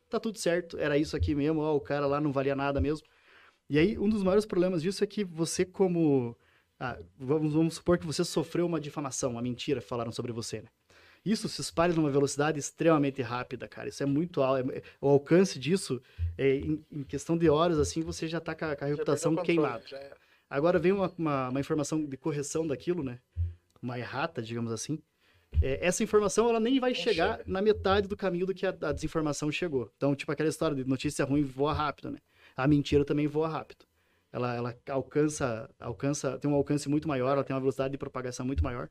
[0.09, 3.07] tá tudo certo, era isso aqui mesmo, ó, o cara lá não valia nada mesmo.
[3.68, 6.36] E aí, um dos maiores problemas disso é que você, como.
[6.80, 10.68] ah, vamos, vamos supor que você sofreu uma difamação, uma mentira, falaram sobre você, né?
[11.24, 13.88] Isso se espalha numa velocidade extremamente rápida, cara.
[13.88, 14.70] Isso é muito alto.
[14.72, 16.01] é- o alcance disso,
[16.38, 19.36] é, em, em questão de horas, assim, você já tá com a, com a reputação
[19.36, 19.84] queimada.
[19.92, 20.12] é.
[20.51, 23.20] Agora vem uma, uma, uma informação de correção daquilo, né?
[23.82, 24.99] Uma errata, digamos assim.
[25.62, 27.51] é, essa informação ela nem vai Nem chegar chega.
[27.51, 29.90] na metade do caminho do que a, a desinformação chegou.
[29.96, 32.18] Então, tipo aquela história de notícia ruim voa rápido, né?
[32.57, 33.84] A mentira também voa rápido.
[34.32, 38.44] Ela, ela alcança, alcança, tem um alcance muito maior, ela tem uma velocidade de propagação
[38.44, 38.90] muito maior.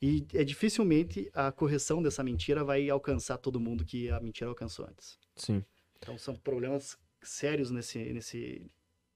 [0.00, 4.84] E é dificilmente a correção dessa mentira vai alcançar todo mundo que a mentira alcançou
[4.86, 5.16] antes.
[5.36, 5.64] Sim.
[5.98, 8.66] Então são problemas sérios nesse, nesse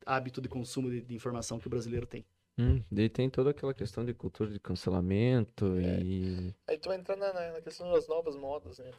[0.07, 2.25] hábito de consumo de, de informação que o brasileiro tem.
[2.59, 6.01] Hum, daí tem toda aquela questão de cultura de cancelamento É.
[6.03, 6.55] e.
[6.67, 8.91] Aí tu vai entrar na, na- questão das novas modas, né?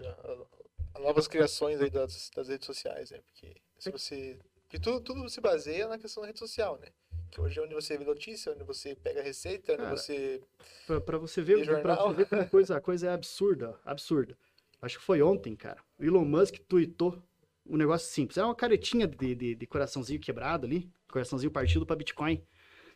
[0.93, 3.19] As novas criações aí das, das redes sociais, né?
[3.25, 4.39] Porque se você.
[4.63, 6.87] Porque tudo, tudo se baseia na questão da rede social, né?
[7.31, 10.41] Que hoje é onde você vê notícia, onde você pega receita, onde Cara, você.
[10.85, 12.09] Pra, pra você ver, E pra jornal?
[12.09, 14.37] você ver como a coisa, a coisa é absurda, absurda.
[14.81, 15.81] Acho que foi ontem, cara.
[15.97, 17.21] O Elon Musk tweetou
[17.65, 18.37] um negócio simples.
[18.37, 22.43] Era uma caretinha de, de, de coraçãozinho quebrado ali, coraçãozinho partido para Bitcoin.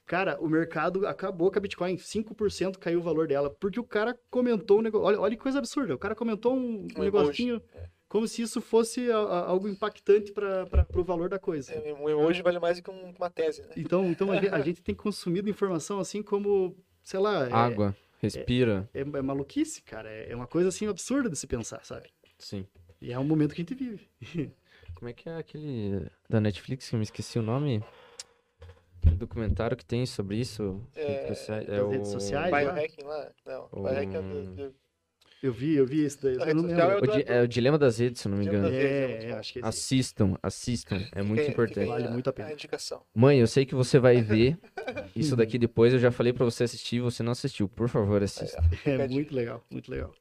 [0.06, 1.96] Cara, o mercado acabou com a Bitcoin.
[1.98, 3.50] 5% caiu o valor dela.
[3.60, 5.06] Porque o cara comentou um negócio.
[5.08, 5.94] Olha, olha que coisa absurda.
[5.96, 10.32] O cara comentou um, Um negocinho emoji, como se isso fosse a- a- algo impactante
[10.34, 11.72] para o valor da coisa.
[11.72, 13.70] é, Um emoji vale mais do que um- uma tese, né?
[13.78, 17.96] Então, então a, gente, a gente tem consumido informação assim como, sei lá, é- Água,
[18.20, 18.90] respira.
[18.94, 20.10] é, é maluquice, cara.
[20.10, 22.10] É é uma coisa assim absurda de se pensar, sabe?
[22.40, 22.66] Sim.
[23.00, 24.10] E é um momento que a gente vive.
[25.02, 27.84] Como é que é aquele da Netflix que eu me esqueci o nome?
[29.00, 30.80] Aquele documentário que tem sobre isso.
[30.96, 32.52] É, redes sociais, das redes sociais?
[32.52, 33.32] Biohacking lá?
[33.44, 34.76] Não, O- biohacking é do, do,
[35.42, 36.36] Eu vi, eu vi isso daí.
[36.36, 36.98] Eu não lembro.
[37.02, 38.68] O, di- é o Dilema das Redes, se eu não me engano.
[38.68, 41.04] é É, é, acho que esse Assistam, assistam.
[41.14, 41.88] É muito importante.
[41.88, 42.52] Vale muito a pena.
[42.54, 43.04] indicação.
[43.12, 44.56] Mãe, eu sei que você vai ver
[45.16, 45.94] isso daqui depois.
[45.94, 47.68] Eu já falei pra você assistir, você não assistiu.
[47.68, 48.62] Por favor, assista.
[48.86, 50.14] É muito legal, muito legal.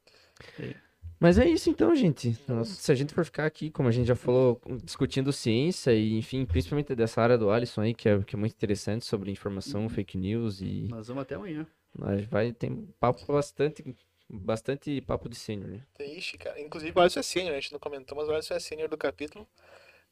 [1.21, 2.35] Mas é isso então, gente.
[2.47, 6.17] Nossa, se a gente for ficar aqui, como a gente já falou, discutindo ciência e,
[6.17, 9.87] enfim, principalmente dessa área do Alisson aí, que é, que é muito interessante sobre informação,
[9.87, 11.67] fake news e Nós vamos até amanhã.
[11.95, 13.95] nós vai ter papo bastante,
[14.27, 15.81] bastante papo de sênior, né?
[15.95, 16.59] Tem, ixi, cara.
[16.59, 18.97] Inclusive, o Alisson é sênior, a gente não comentou, mas o Alisson é sênior do
[18.97, 19.47] capítulo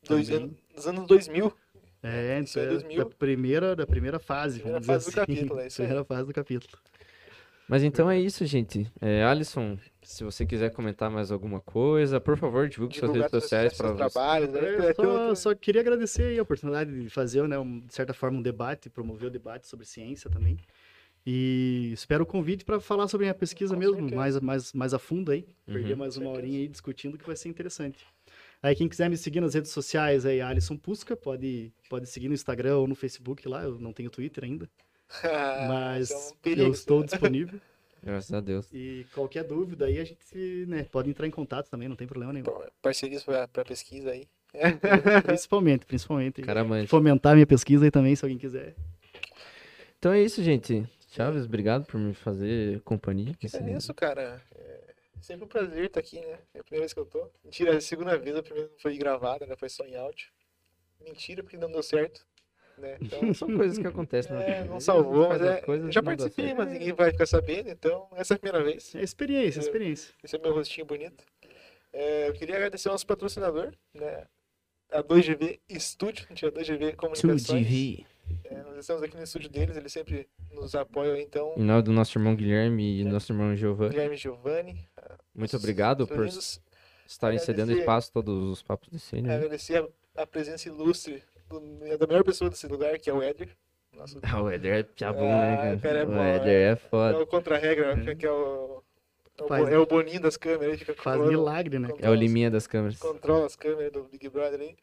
[0.08, 0.44] dois, Também.
[0.44, 1.52] anos, dos anos 2000.
[2.04, 2.98] É, Isso é então, 2000.
[3.04, 5.34] da primeira, da primeira fase, Primeira vamos fase do assim.
[5.36, 5.88] capítulo, é isso aí.
[5.88, 6.78] Primeira fase do capítulo.
[7.70, 8.92] Mas então é isso, gente.
[9.00, 13.78] É, Alisson, se você quiser comentar mais alguma coisa, por favor, divulgue suas redes sociais
[13.78, 13.98] para você.
[13.98, 14.50] trabalhos.
[14.52, 14.76] né?
[14.90, 18.40] É, só, só queria agradecer aí a oportunidade de fazer, né, um- de certa forma,
[18.40, 20.58] um debate, promover o debate sobre ciência também.
[21.26, 24.16] E espero o convite para falar sobre a pesquisa Com mesmo, certeza.
[24.16, 25.46] mais, mais, mais a fundo aí.
[25.68, 26.00] Perder Uhum.
[26.00, 28.04] mais uma horinha aí discutindo que vai ser interessante.
[28.64, 32.34] Aí quem quiser me seguir nas redes sociais aí, Alisson Pusca, pode, pode seguir no
[32.34, 34.68] Instagram ou no Facebook lá, eu não tenho Twitter ainda,
[35.68, 37.60] mas é um perigo, eu estou disponível.
[38.02, 38.68] Graças a Deus.
[38.72, 42.32] E qualquer dúvida aí a gente né, pode entrar em contato também, não tem problema
[42.32, 42.46] nenhum.
[42.82, 44.28] Parcerias para pesquisa aí.
[45.26, 46.42] Principalmente, principalmente.
[46.42, 46.66] Cara.
[46.88, 48.74] Fomentar minha pesquisa aí também, se alguém quiser.
[50.00, 50.88] Então é isso, gente.
[51.12, 53.34] Chaves, obrigado por me fazer companhia.
[53.36, 54.42] Que é isso, cara.
[54.56, 54.80] É
[55.22, 56.40] sempre um prazer estar aqui, né?
[56.54, 57.30] É a primeira vez que eu tô.
[57.44, 59.56] Mentira, é a segunda vez, a primeira não foi gravada, né?
[59.56, 60.30] Foi só em áudio.
[61.02, 62.26] Mentira, porque não deu certo.
[62.80, 62.98] Né?
[63.02, 64.74] Então, São coisas que acontecem na é, vida.
[64.74, 67.70] não salvou, mas as é, coisas, já não dá participei, mas ninguém vai ficar sabendo,
[67.70, 68.96] então essa é a primeira vez.
[68.96, 70.14] É experiência, Eu- experiência.
[70.24, 71.24] Esse é meu rostinho bonito.
[71.92, 74.26] É, eu queria agradecer ao nosso patrocinador, né?
[74.92, 77.44] A 2GV Estúdio, a 2GV Comunicações.
[77.48, 78.06] 2GV.
[78.46, 81.54] É, nós estamos aqui no estúdio deles, eles sempre nos apoiam, então.
[81.58, 84.88] Em nome do nosso irmão Guilherme e do nosso irmão Giovanni, Guilherme Giovanni.
[85.34, 86.28] muito obrigado por
[87.08, 89.30] estarem cedendo espaço a todos os papos de cena.
[89.30, 89.36] né?
[89.38, 89.84] Agradecer
[90.16, 93.50] a, a presença ilustre do- da melhor pessoa desse lugar, que é o Éder.
[93.94, 96.06] Nosso, Ah, o Éder é piabão, Ah, né, o cara é cara?
[96.06, 97.18] bom, O Éder é é foda.
[97.20, 98.84] o contra-regra, que é o.
[99.38, 101.88] É o, Faz- é o boninho das câmeras, fica Faz milagre, né?
[102.00, 102.98] É o liminha das câmeras.
[103.00, 104.76] Controla as câmeras do Big Brother aí.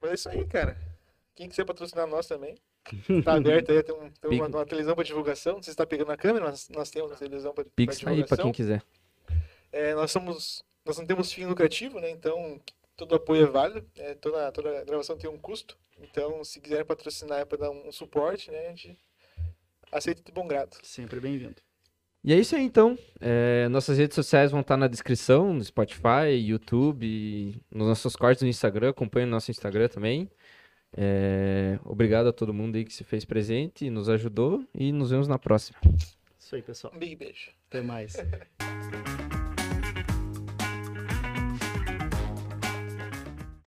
[0.00, 0.76] Mas é isso aí, cara.
[1.36, 2.56] Quem quiser patrocinar nós também,
[3.24, 4.54] tá aberto aí, tem, um- tem uma, Pix.
[4.56, 5.54] uma televisão para divulgação.
[5.54, 8.10] Não sei se está pegando a câmera, mas nós temos uma televisão para Pix tá
[8.10, 8.82] aí pra quem quiser.
[9.70, 12.10] É, nós somos, nós não temos fim lucrativo, né?
[12.10, 12.60] Então
[12.98, 13.86] todo apoio é válido.
[13.96, 15.78] É, toda, toda gravação tem um custo.
[15.98, 18.66] Então se quiser patrocinar para dar um, suporte, né?
[18.66, 18.98] A gente
[19.90, 20.76] aceita de bom grado.
[20.82, 21.56] Sempre bem-vindo.
[22.22, 22.98] E é isso aí, então.
[23.20, 28.48] É, nossas redes sociais vão estar na descrição, no Spotify, YouTube, nos nossos cortes no
[28.48, 28.90] Instagram.
[28.90, 30.28] Acompanhe o nosso Instagram também.
[30.96, 35.28] É, obrigado a todo mundo aí que se fez presente, nos ajudou e nos vemos
[35.28, 35.78] na próxima.
[36.38, 36.92] Isso aí, pessoal.
[36.94, 37.52] Um big beijo.
[37.68, 38.16] Até mais.